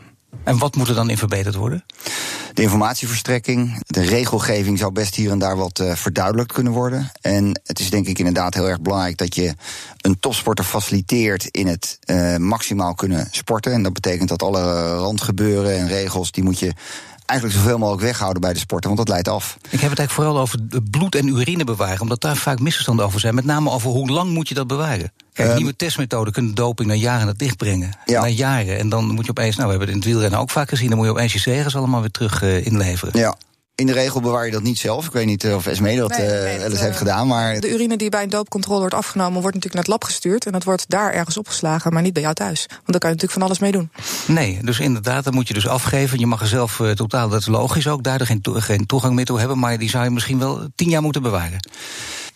En 0.44 0.58
wat 0.58 0.76
moet 0.76 0.88
er 0.88 0.94
dan 0.94 1.10
in 1.10 1.18
verbeterd 1.18 1.54
worden? 1.54 1.84
De 2.54 2.62
informatieverstrekking, 2.62 3.82
de 3.86 4.00
regelgeving 4.00 4.78
zou 4.78 4.92
best 4.92 5.14
hier 5.14 5.30
en 5.30 5.38
daar 5.38 5.56
wat 5.56 5.80
uh, 5.80 5.94
verduidelijkt 5.94 6.52
kunnen 6.52 6.72
worden. 6.72 7.10
En 7.20 7.60
het 7.64 7.78
is 7.78 7.90
denk 7.90 8.06
ik 8.06 8.18
inderdaad 8.18 8.54
heel 8.54 8.68
erg 8.68 8.80
belangrijk 8.80 9.16
dat 9.16 9.34
je 9.34 9.54
een 10.00 10.20
topsporter 10.20 10.64
faciliteert 10.64 11.48
in 11.50 11.66
het 11.66 11.98
uh, 12.06 12.36
maximaal 12.36 12.94
kunnen 12.94 13.28
sporten. 13.30 13.72
En 13.72 13.82
dat 13.82 13.92
betekent 13.92 14.28
dat 14.28 14.42
alle 14.42 14.94
randgebeuren 14.96 15.78
en 15.78 15.88
regels, 15.88 16.30
die 16.30 16.44
moet 16.44 16.58
je 16.58 16.72
eigenlijk 17.28 17.60
zoveel 17.60 17.78
mogelijk 17.78 18.02
weghouden 18.02 18.40
bij 18.40 18.52
de 18.52 18.58
sporten, 18.58 18.94
want 18.94 19.06
dat 19.06 19.14
leidt 19.14 19.28
af. 19.28 19.56
Ik 19.70 19.80
heb 19.80 19.90
het 19.90 19.98
eigenlijk 19.98 20.10
vooral 20.10 20.38
over 20.38 20.58
bloed 20.90 21.14
en 21.14 21.28
urine 21.28 21.64
bewaren, 21.64 22.00
omdat 22.00 22.20
daar 22.20 22.36
vaak 22.36 22.60
misverstanden 22.60 23.04
over 23.04 23.20
zijn. 23.20 23.34
Met 23.34 23.44
name 23.44 23.70
over 23.70 23.90
hoe 23.90 24.10
lang 24.10 24.30
moet 24.30 24.48
je 24.48 24.54
dat 24.54 24.66
bewaren. 24.66 25.12
Kijk, 25.38 25.50
um, 25.50 25.56
nieuwe 25.56 25.76
testmethoden 25.76 26.32
kunnen 26.32 26.54
doping 26.54 26.88
na 26.88 26.94
jaren 26.94 27.26
het 27.26 27.38
dicht 27.38 27.56
brengen. 27.56 27.90
Ja. 28.04 28.20
Na 28.20 28.28
jaren. 28.28 28.78
En 28.78 28.88
dan 28.88 29.04
moet 29.04 29.24
je 29.24 29.30
opeens, 29.30 29.56
nou, 29.56 29.64
we 29.64 29.70
hebben 29.70 29.88
het 29.88 29.96
in 29.96 30.02
het 30.02 30.04
wielrennen 30.04 30.40
ook 30.40 30.50
vaak 30.50 30.68
gezien, 30.68 30.88
dan 30.88 30.96
moet 30.96 31.06
je 31.06 31.12
opeens 31.12 31.32
je 31.32 31.38
zegers 31.38 31.76
allemaal 31.76 32.00
weer 32.00 32.10
terug 32.10 32.42
uh, 32.42 32.66
inleveren. 32.66 33.18
Ja, 33.18 33.36
in 33.74 33.86
de 33.86 33.92
regel 33.92 34.20
bewaar 34.20 34.46
je 34.46 34.52
dat 34.52 34.62
niet 34.62 34.78
zelf. 34.78 35.06
Ik 35.06 35.12
weet 35.12 35.26
niet 35.26 35.46
of 35.46 35.66
Esme 35.66 35.96
dat 35.96 36.08
nee, 36.08 36.26
nee, 36.26 36.54
uh, 36.54 36.60
wel 36.60 36.70
eens 36.70 36.80
heeft 36.80 36.96
gedaan. 36.96 37.26
Maar... 37.26 37.60
De 37.60 37.70
urine 37.70 37.96
die 37.96 38.08
bij 38.08 38.22
een 38.22 38.30
doopcontrole 38.30 38.78
wordt 38.78 38.94
afgenomen, 38.94 39.40
wordt 39.40 39.56
natuurlijk 39.56 39.74
naar 39.74 39.82
het 39.82 39.92
lab 39.92 40.04
gestuurd. 40.04 40.46
En 40.46 40.52
dat 40.52 40.64
wordt 40.64 40.84
daar 40.88 41.12
ergens 41.12 41.38
opgeslagen, 41.38 41.92
maar 41.92 42.02
niet 42.02 42.12
bij 42.12 42.22
jou 42.22 42.34
thuis. 42.34 42.66
Want 42.68 42.80
daar 42.86 42.98
kan 43.00 43.10
je 43.10 43.14
natuurlijk 43.14 43.32
van 43.32 43.42
alles 43.42 43.58
mee 43.58 43.72
doen. 43.72 43.90
Nee, 44.26 44.58
dus 44.62 44.80
inderdaad, 44.80 45.24
dat 45.24 45.32
moet 45.32 45.48
je 45.48 45.54
dus 45.54 45.68
afgeven. 45.68 46.18
Je 46.18 46.26
mag 46.26 46.40
er 46.40 46.46
zelf 46.46 46.78
uh, 46.78 46.90
totaal, 46.90 47.28
dat 47.28 47.40
is 47.40 47.46
logisch 47.46 47.88
ook, 47.88 48.02
daar 48.02 48.26
geen, 48.26 48.40
to 48.40 48.52
geen 48.52 48.86
toegang 48.86 49.14
meer 49.14 49.24
toe 49.24 49.38
hebben. 49.38 49.58
Maar 49.58 49.78
die 49.78 49.90
zou 49.90 50.04
je 50.04 50.10
misschien 50.10 50.38
wel 50.38 50.68
tien 50.74 50.88
jaar 50.88 51.02
moeten 51.02 51.22
bewaren. 51.22 51.58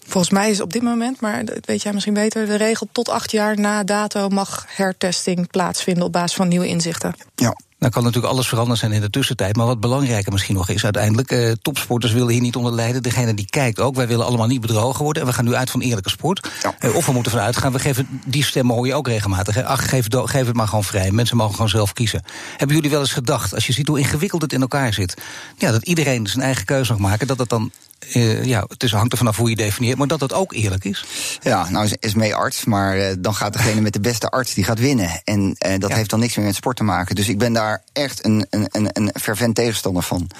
Volgens 0.06 0.32
mij 0.32 0.50
is 0.50 0.60
op 0.60 0.72
dit 0.72 0.82
moment, 0.82 1.20
maar 1.20 1.44
dat 1.44 1.66
weet 1.66 1.82
jij 1.82 1.92
misschien 1.92 2.14
beter, 2.14 2.46
de 2.46 2.56
regel 2.56 2.88
tot 2.92 3.08
acht 3.08 3.30
jaar 3.30 3.60
na 3.60 3.84
dato 3.84 4.28
mag 4.28 4.66
hertesting 4.68 5.50
plaatsvinden 5.50 6.04
op 6.04 6.12
basis 6.12 6.36
van 6.36 6.48
nieuwe 6.48 6.66
inzichten. 6.66 7.14
Ja. 7.34 7.56
Dan 7.82 7.90
kan 7.90 8.02
natuurlijk 8.02 8.32
alles 8.32 8.48
veranderd 8.48 8.78
zijn 8.78 8.92
in 8.92 9.00
de 9.00 9.10
tussentijd. 9.10 9.56
Maar 9.56 9.66
wat 9.66 9.80
belangrijker 9.80 10.32
misschien 10.32 10.54
nog 10.54 10.68
is 10.68 10.84
uiteindelijk... 10.84 11.30
Eh, 11.30 11.52
topsporters 11.62 12.12
willen 12.12 12.32
hier 12.32 12.40
niet 12.40 12.56
onder 12.56 12.72
lijden. 12.72 13.02
Degene 13.02 13.34
die 13.34 13.46
kijkt 13.46 13.80
ook. 13.80 13.94
Wij 13.94 14.06
willen 14.06 14.26
allemaal 14.26 14.46
niet 14.46 14.60
bedrogen 14.60 15.04
worden. 15.04 15.22
En 15.22 15.28
we 15.28 15.34
gaan 15.34 15.44
nu 15.44 15.54
uit 15.54 15.70
van 15.70 15.80
eerlijke 15.80 16.10
sport. 16.10 16.48
Ja. 16.62 16.74
Eh, 16.78 16.94
of 16.94 17.06
we 17.06 17.12
moeten 17.12 17.32
vanuit 17.32 17.56
gaan. 17.56 17.72
We 17.72 17.78
geven, 17.78 18.20
die 18.24 18.44
stemmen 18.44 18.74
hoor 18.74 18.86
je 18.86 18.94
ook 18.94 19.06
regelmatig. 19.06 19.54
Hè. 19.54 19.64
Ach, 19.64 19.88
geef, 19.88 20.06
geef 20.10 20.46
het 20.46 20.56
maar 20.56 20.68
gewoon 20.68 20.84
vrij. 20.84 21.10
Mensen 21.10 21.36
mogen 21.36 21.54
gewoon 21.54 21.68
zelf 21.68 21.92
kiezen. 21.92 22.22
Hebben 22.56 22.76
jullie 22.76 22.90
wel 22.90 23.00
eens 23.00 23.12
gedacht, 23.12 23.54
als 23.54 23.66
je 23.66 23.72
ziet 23.72 23.88
hoe 23.88 23.98
ingewikkeld 23.98 24.42
het 24.42 24.52
in 24.52 24.60
elkaar 24.60 24.92
zit... 24.92 25.14
Ja, 25.56 25.70
dat 25.70 25.82
iedereen 25.82 26.26
zijn 26.26 26.44
eigen 26.44 26.64
keuze 26.64 26.92
mag 26.92 27.00
maken... 27.00 27.26
dat 27.26 27.38
dat 27.38 27.48
dan 27.48 27.70
uh, 28.14 28.44
ja, 28.44 28.64
het 28.68 28.82
is, 28.82 28.92
hangt 28.92 29.12
er 29.12 29.18
vanaf 29.18 29.36
hoe 29.36 29.50
je 29.50 29.56
definieert, 29.56 29.98
maar 29.98 30.06
dat 30.06 30.20
het 30.20 30.32
ook 30.32 30.52
eerlijk 30.52 30.84
is. 30.84 31.04
Ja, 31.42 31.70
nou 31.70 31.84
is, 31.84 31.94
is 32.00 32.14
mee 32.14 32.34
arts, 32.34 32.64
maar 32.64 32.98
uh, 32.98 33.06
dan 33.18 33.34
gaat 33.34 33.52
degene 33.52 33.80
met 33.80 33.92
de 33.92 34.00
beste 34.00 34.28
arts 34.28 34.54
die 34.54 34.64
gaat 34.64 34.78
winnen. 34.78 35.20
En 35.24 35.56
uh, 35.66 35.78
dat 35.78 35.90
ja. 35.90 35.96
heeft 35.96 36.10
dan 36.10 36.20
niks 36.20 36.36
meer 36.36 36.46
met 36.46 36.54
sport 36.54 36.76
te 36.76 36.84
maken. 36.84 37.14
Dus 37.14 37.28
ik 37.28 37.38
ben 37.38 37.52
daar 37.52 37.82
echt 37.92 38.24
een, 38.24 38.46
een, 38.50 38.66
een, 38.70 38.88
een 38.92 39.10
fervent 39.20 39.54
tegenstander 39.54 40.02
van. 40.02 40.30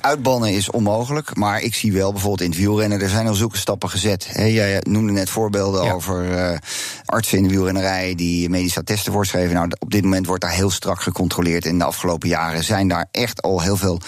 Uitbannen 0.00 0.52
is 0.52 0.70
onmogelijk, 0.70 1.36
maar 1.36 1.60
ik 1.60 1.74
zie 1.74 1.92
wel 1.92 2.12
bijvoorbeeld 2.12 2.40
in 2.40 2.50
het 2.50 2.58
wielrennen, 2.58 3.00
er 3.00 3.08
zijn 3.08 3.26
al 3.26 3.34
zulke 3.34 3.56
stappen 3.56 3.90
gezet. 3.90 4.28
He, 4.30 4.44
jij 4.44 4.80
noemde 4.88 5.12
net 5.12 5.30
voorbeelden 5.30 5.84
ja. 5.84 5.92
over 5.92 6.60
artsen 7.04 7.38
in 7.38 7.42
de 7.44 7.48
wielrennerij 7.48 8.14
die 8.14 8.48
medische 8.48 8.78
attesten 8.78 9.12
voorschreven. 9.12 9.54
Nou, 9.54 9.70
op 9.78 9.90
dit 9.90 10.02
moment 10.02 10.26
wordt 10.26 10.42
daar 10.42 10.52
heel 10.52 10.70
strak 10.70 11.02
gecontroleerd. 11.02 11.64
In 11.64 11.78
de 11.78 11.84
afgelopen 11.84 12.28
jaren 12.28 12.64
zijn 12.64 12.88
daar 12.88 13.08
echt 13.10 13.42
al 13.42 13.60
heel 13.60 13.76
veel 13.76 14.00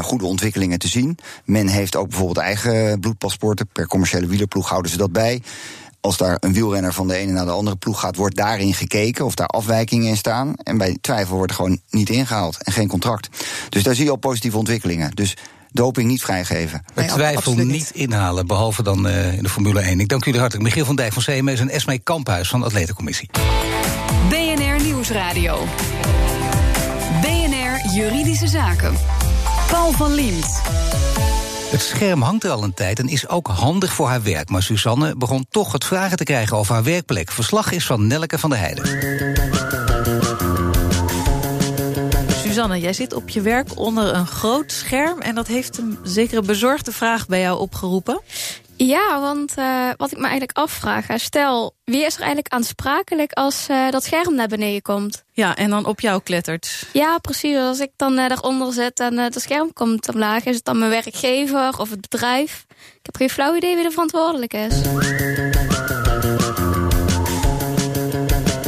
goede 0.00 0.26
ontwikkelingen 0.26 0.78
te 0.78 0.88
zien. 0.88 1.18
Men 1.44 1.66
heeft 1.66 1.96
ook 1.96 2.08
bijvoorbeeld 2.08 2.38
eigen 2.38 3.00
bloedpaspoorten. 3.00 3.68
Per 3.72 3.86
commerciële 3.86 4.26
wielerploeg 4.26 4.68
houden 4.68 4.90
ze 4.90 4.96
dat 4.96 5.12
bij. 5.12 5.42
Als 6.02 6.16
daar 6.16 6.36
een 6.40 6.52
wielrenner 6.52 6.92
van 6.92 7.08
de 7.08 7.14
ene 7.14 7.32
naar 7.32 7.44
de 7.44 7.50
andere 7.50 7.76
ploeg 7.76 8.00
gaat, 8.00 8.16
wordt 8.16 8.36
daarin 8.36 8.74
gekeken 8.74 9.24
of 9.24 9.34
daar 9.34 9.46
afwijkingen 9.46 10.08
in 10.08 10.16
staan. 10.16 10.54
En 10.56 10.78
bij 10.78 10.98
twijfel 11.00 11.36
wordt 11.36 11.50
er 11.50 11.56
gewoon 11.56 11.80
niet 11.90 12.08
ingehaald 12.10 12.62
en 12.62 12.72
geen 12.72 12.88
contract. 12.88 13.28
Dus 13.68 13.82
daar 13.82 13.94
zie 13.94 14.04
je 14.04 14.10
al 14.10 14.16
positieve 14.16 14.58
ontwikkelingen. 14.58 15.10
Dus 15.10 15.36
doping 15.70 16.08
niet 16.08 16.22
vrijgeven. 16.22 16.84
Bij 16.94 17.04
nee, 17.04 17.14
twijfel 17.14 17.54
niet. 17.54 17.66
niet 17.66 17.90
inhalen, 17.94 18.46
behalve 18.46 18.82
dan 18.82 19.06
uh, 19.06 19.36
in 19.36 19.42
de 19.42 19.48
Formule 19.48 19.80
1. 19.80 20.00
Ik 20.00 20.08
dank 20.08 20.24
jullie 20.24 20.40
hartelijk. 20.40 20.68
Michiel 20.68 20.84
van 20.84 20.96
Dijk 20.96 21.12
van 21.12 21.22
CMS 21.22 21.60
en 21.60 21.68
Esmee 21.68 21.98
Kamphuis 21.98 22.48
van 22.48 22.60
de 22.60 22.66
Atletencommissie. 22.66 23.30
BNR 24.28 24.82
Nieuwsradio. 24.82 25.66
BNR 27.20 27.94
Juridische 27.94 28.48
Zaken. 28.48 28.94
Paul 29.68 29.92
van 29.92 30.14
Liemt. 30.14 30.60
Het 31.72 31.82
scherm 31.82 32.22
hangt 32.22 32.44
er 32.44 32.50
al 32.50 32.62
een 32.62 32.74
tijd 32.74 32.98
en 32.98 33.08
is 33.08 33.28
ook 33.28 33.46
handig 33.46 33.92
voor 33.92 34.08
haar 34.08 34.22
werk. 34.22 34.48
Maar 34.48 34.62
Suzanne 34.62 35.16
begon 35.16 35.46
toch 35.50 35.72
het 35.72 35.84
vragen 35.84 36.16
te 36.16 36.24
krijgen 36.24 36.56
over 36.56 36.74
haar 36.74 36.82
werkplek. 36.82 37.30
Verslag 37.30 37.72
is 37.72 37.86
van 37.86 38.06
Nelke 38.06 38.38
van 38.38 38.50
der 38.50 38.58
Heijden. 38.58 38.86
Suzanne, 42.42 42.80
jij 42.80 42.92
zit 42.92 43.14
op 43.14 43.28
je 43.28 43.40
werk 43.40 43.78
onder 43.78 44.14
een 44.14 44.26
groot 44.26 44.72
scherm... 44.72 45.20
en 45.20 45.34
dat 45.34 45.46
heeft 45.46 45.78
een 45.78 45.98
zekere 46.02 46.42
bezorgde 46.42 46.92
vraag 46.92 47.26
bij 47.26 47.40
jou 47.40 47.58
opgeroepen. 47.58 48.20
Ja, 48.86 49.20
want 49.20 49.54
uh, 49.58 49.90
wat 49.96 50.10
ik 50.10 50.16
me 50.16 50.22
eigenlijk 50.22 50.58
afvraag... 50.58 51.06
stel, 51.14 51.74
wie 51.84 52.04
is 52.04 52.14
er 52.14 52.20
eigenlijk 52.20 52.54
aansprakelijk 52.54 53.32
als 53.32 53.66
uh, 53.70 53.90
dat 53.90 54.04
scherm 54.04 54.34
naar 54.34 54.48
beneden 54.48 54.82
komt? 54.82 55.24
Ja, 55.32 55.56
en 55.56 55.70
dan 55.70 55.86
op 55.86 56.00
jou 56.00 56.22
klettert. 56.22 56.86
Ja, 56.92 57.18
precies. 57.18 57.56
Als 57.56 57.80
ik 57.80 57.90
dan 57.96 58.18
uh, 58.18 58.28
daaronder 58.28 58.72
zit 58.72 59.00
en 59.00 59.18
het 59.18 59.40
scherm 59.40 59.72
komt 59.72 60.08
omlaag... 60.08 60.44
is 60.44 60.56
het 60.56 60.64
dan 60.64 60.78
mijn 60.78 60.90
werkgever 60.90 61.78
of 61.78 61.90
het 61.90 62.00
bedrijf? 62.00 62.64
Ik 62.70 63.00
heb 63.02 63.16
geen 63.16 63.30
flauw 63.30 63.54
idee 63.54 63.76
wie 63.76 63.84
er 63.84 63.90
verantwoordelijk 63.90 64.54
is. 64.54 64.80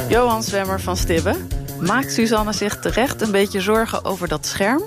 Johan 0.08 0.42
Zwemmer 0.42 0.80
van 0.80 0.96
Stibbe. 0.96 1.34
Maakt 1.80 2.12
Suzanne 2.12 2.52
zich 2.52 2.80
terecht 2.80 3.20
een 3.20 3.30
beetje 3.30 3.60
zorgen 3.60 4.04
over 4.04 4.28
dat 4.28 4.46
scherm? 4.46 4.82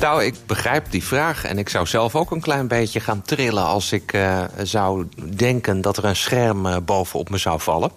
Nou, 0.00 0.24
ik 0.24 0.34
begrijp 0.46 0.90
die 0.90 1.04
vraag. 1.04 1.44
En 1.44 1.58
ik 1.58 1.68
zou 1.68 1.86
zelf 1.86 2.14
ook 2.14 2.30
een 2.30 2.40
klein 2.40 2.68
beetje 2.68 3.00
gaan 3.00 3.22
trillen... 3.22 3.64
als 3.64 3.92
ik 3.92 4.12
uh, 4.12 4.44
zou 4.62 5.06
denken 5.36 5.80
dat 5.80 5.96
er 5.96 6.04
een 6.04 6.16
scherm 6.16 6.66
uh, 6.66 6.76
bovenop 6.84 7.30
me 7.30 7.38
zou 7.38 7.60
vallen. 7.60 7.90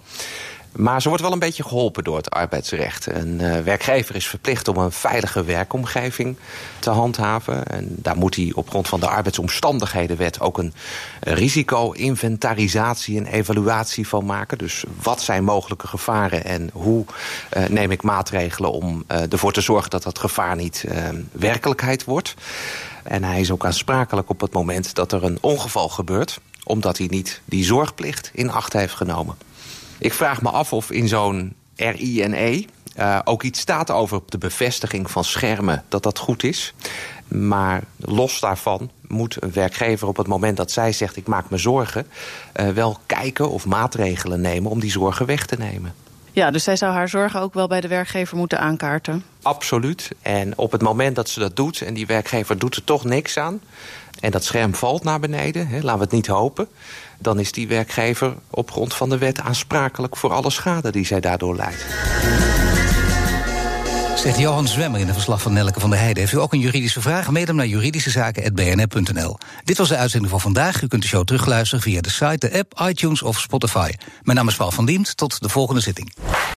Maar 0.72 1.02
ze 1.02 1.08
wordt 1.08 1.24
wel 1.24 1.32
een 1.32 1.40
beetje 1.40 1.64
geholpen 1.64 2.04
door 2.04 2.18
het 2.18 2.30
arbeidsrecht. 2.30 3.06
Een 3.06 3.40
uh, 3.42 3.60
werkgever 3.60 4.16
is 4.16 4.28
verplicht 4.28 4.68
om 4.68 4.78
een 4.78 4.92
veilige 4.92 5.44
werkomgeving 5.44 6.36
te 6.80 6.90
handhaven. 6.90 7.68
En 7.68 7.88
daar 7.90 8.18
moet 8.18 8.36
hij 8.36 8.52
op 8.56 8.70
grond 8.70 8.88
van 8.88 9.00
de 9.00 9.08
arbeidsomstandighedenwet... 9.08 10.40
ook 10.40 10.58
een 10.58 10.74
risico-inventarisatie 11.20 13.18
en 13.18 13.26
evaluatie 13.26 14.08
van 14.08 14.26
maken. 14.26 14.58
Dus 14.58 14.84
wat 15.02 15.22
zijn 15.22 15.44
mogelijke 15.44 15.88
gevaren 15.88 16.44
en 16.46 16.70
hoe 16.74 17.06
uh, 17.58 17.66
neem 17.66 17.92
ik 17.92 18.02
maatregelen... 18.02 18.72
om 18.72 19.04
uh, 19.08 19.32
ervoor 19.32 19.54
te 19.54 19.62
zorgen 19.62 19.90
dat 19.90 20.04
dat 20.04 20.20
gevaar 20.20 20.56
niet 20.56 20.86
werkelijkheid 21.32 22.04
wordt. 22.04 22.34
En 23.04 23.24
hij 23.24 23.40
is 23.40 23.52
ook 23.52 23.66
aansprakelijk 23.66 24.30
op 24.30 24.42
het 24.42 24.54
moment 24.54 24.96
dat 24.96 25.12
er 25.12 25.24
een 25.24 25.38
ongeval 25.42 25.90
gebeurt... 25.90 26.40
omdat 26.64 26.98
hij 26.98 27.08
niet 27.08 27.42
die 27.46 27.64
zorgplicht 27.64 28.30
in 28.34 28.52
acht 28.52 28.74
heeft 28.74 28.94
genomen. 28.94 29.36
Ik 30.02 30.14
vraag 30.14 30.42
me 30.42 30.50
af 30.50 30.74
of 30.74 30.92
in 30.92 31.08
zo'n 31.08 31.56
RINE 31.76 32.66
uh, 33.00 33.20
ook 33.24 33.44
iets 33.44 33.60
staat 33.60 33.92
over 33.92 34.22
de 34.26 34.38
bevestiging 34.38 35.12
van 35.12 35.24
schermen, 35.24 35.84
dat 35.88 36.04
dat 36.04 36.18
goed 36.18 36.44
is. 36.44 36.74
Maar 37.28 37.84
los 37.98 38.40
daarvan 38.40 38.92
moet 39.08 39.38
een 39.40 39.52
werkgever 39.52 40.08
op 40.08 40.18
het 40.18 40.28
moment 40.28 40.58
dat 40.58 40.72
zij 40.72 40.92
zegt... 40.92 41.18
ik 41.18 41.28
maak 41.28 41.50
me 41.50 41.58
zorgen, 41.58 42.08
uh, 42.60 42.70
wel 42.70 42.98
kijken 43.06 43.50
of 43.50 43.66
maatregelen 43.66 44.42
nemen 44.42 44.72
om 44.72 44.80
die 44.80 44.92
zorgen 44.92 45.26
weg 45.26 45.46
te 45.46 45.56
nemen. 45.56 45.94
Ja, 46.32 46.52
dus 46.52 46.64
zij 46.64 46.76
zou 46.76 46.94
haar 46.94 47.10
zorgen 47.10 47.40
ook 47.40 47.54
wel 47.54 47.68
bij 47.68 47.82
de 47.82 47.88
werkgever 47.88 48.38
moeten 48.38 48.60
aankaarten? 48.60 49.24
Absoluut. 49.42 50.10
En 50.22 50.58
op 50.58 50.72
het 50.72 50.82
moment 50.82 51.16
dat 51.16 51.30
ze 51.30 51.40
dat 51.40 51.56
doet 51.56 51.82
en 51.82 51.94
die 51.94 52.06
werkgever 52.06 52.58
doet 52.58 52.76
er 52.76 52.84
toch 52.84 53.04
niks 53.04 53.38
aan... 53.38 53.62
en 54.22 54.32
dat 54.32 54.44
scherm 54.44 54.76
valt 54.76 55.04
naar 55.04 55.20
beneden, 55.20 55.68
hè, 55.68 55.82
laten 55.82 55.98
we 55.98 56.04
het 56.04 56.14
niet 56.14 56.28
hopen... 56.28 56.68
dan 57.18 57.40
is 57.40 57.52
die 57.52 57.68
werkgever 57.68 58.34
op 58.50 58.72
grond 58.72 58.94
van 58.94 59.10
de 59.10 59.18
wet 59.18 59.40
aansprakelijk... 59.40 60.18
voor 60.18 60.32
alle 60.32 60.50
schade 60.50 60.92
die 60.92 61.06
zij 61.06 61.20
daardoor 61.20 61.56
leidt. 61.56 61.86
Zegt 64.22 64.40
Johan 64.40 64.68
Zwemmer 64.68 65.00
in 65.00 65.08
een 65.08 65.14
verslag 65.14 65.42
van 65.42 65.54
Nelke 65.54 65.80
van 65.80 65.90
der 65.90 66.00
Heijden. 66.00 66.20
Heeft 66.20 66.34
u 66.34 66.40
ook 66.40 66.54
een 66.54 66.60
juridische 66.60 67.02
vraag? 67.02 67.32
Mail 67.32 67.46
hem 67.46 67.56
naar 67.56 67.68
juridischezaken.bnr.nl. 67.68 69.38
Dit 69.64 69.78
was 69.78 69.90
de 69.90 69.98
uitzending 69.98 70.32
van 70.32 70.42
vandaag. 70.42 70.82
U 70.82 70.88
kunt 70.88 71.02
de 71.02 71.08
show 71.08 71.24
terugluisteren 71.24 71.84
via 71.84 72.02
de 72.02 72.10
site, 72.10 72.50
de 72.50 72.58
app, 72.58 72.90
iTunes 72.90 73.22
of 73.22 73.40
Spotify. 73.40 73.92
Mijn 74.24 74.38
naam 74.38 74.48
is 74.48 74.56
Paul 74.56 74.72
van 74.72 74.86
Diemt. 74.86 75.18
Tot 75.18 75.42
de 75.42 75.50
volgende 75.50 75.82
zitting. 75.82 76.14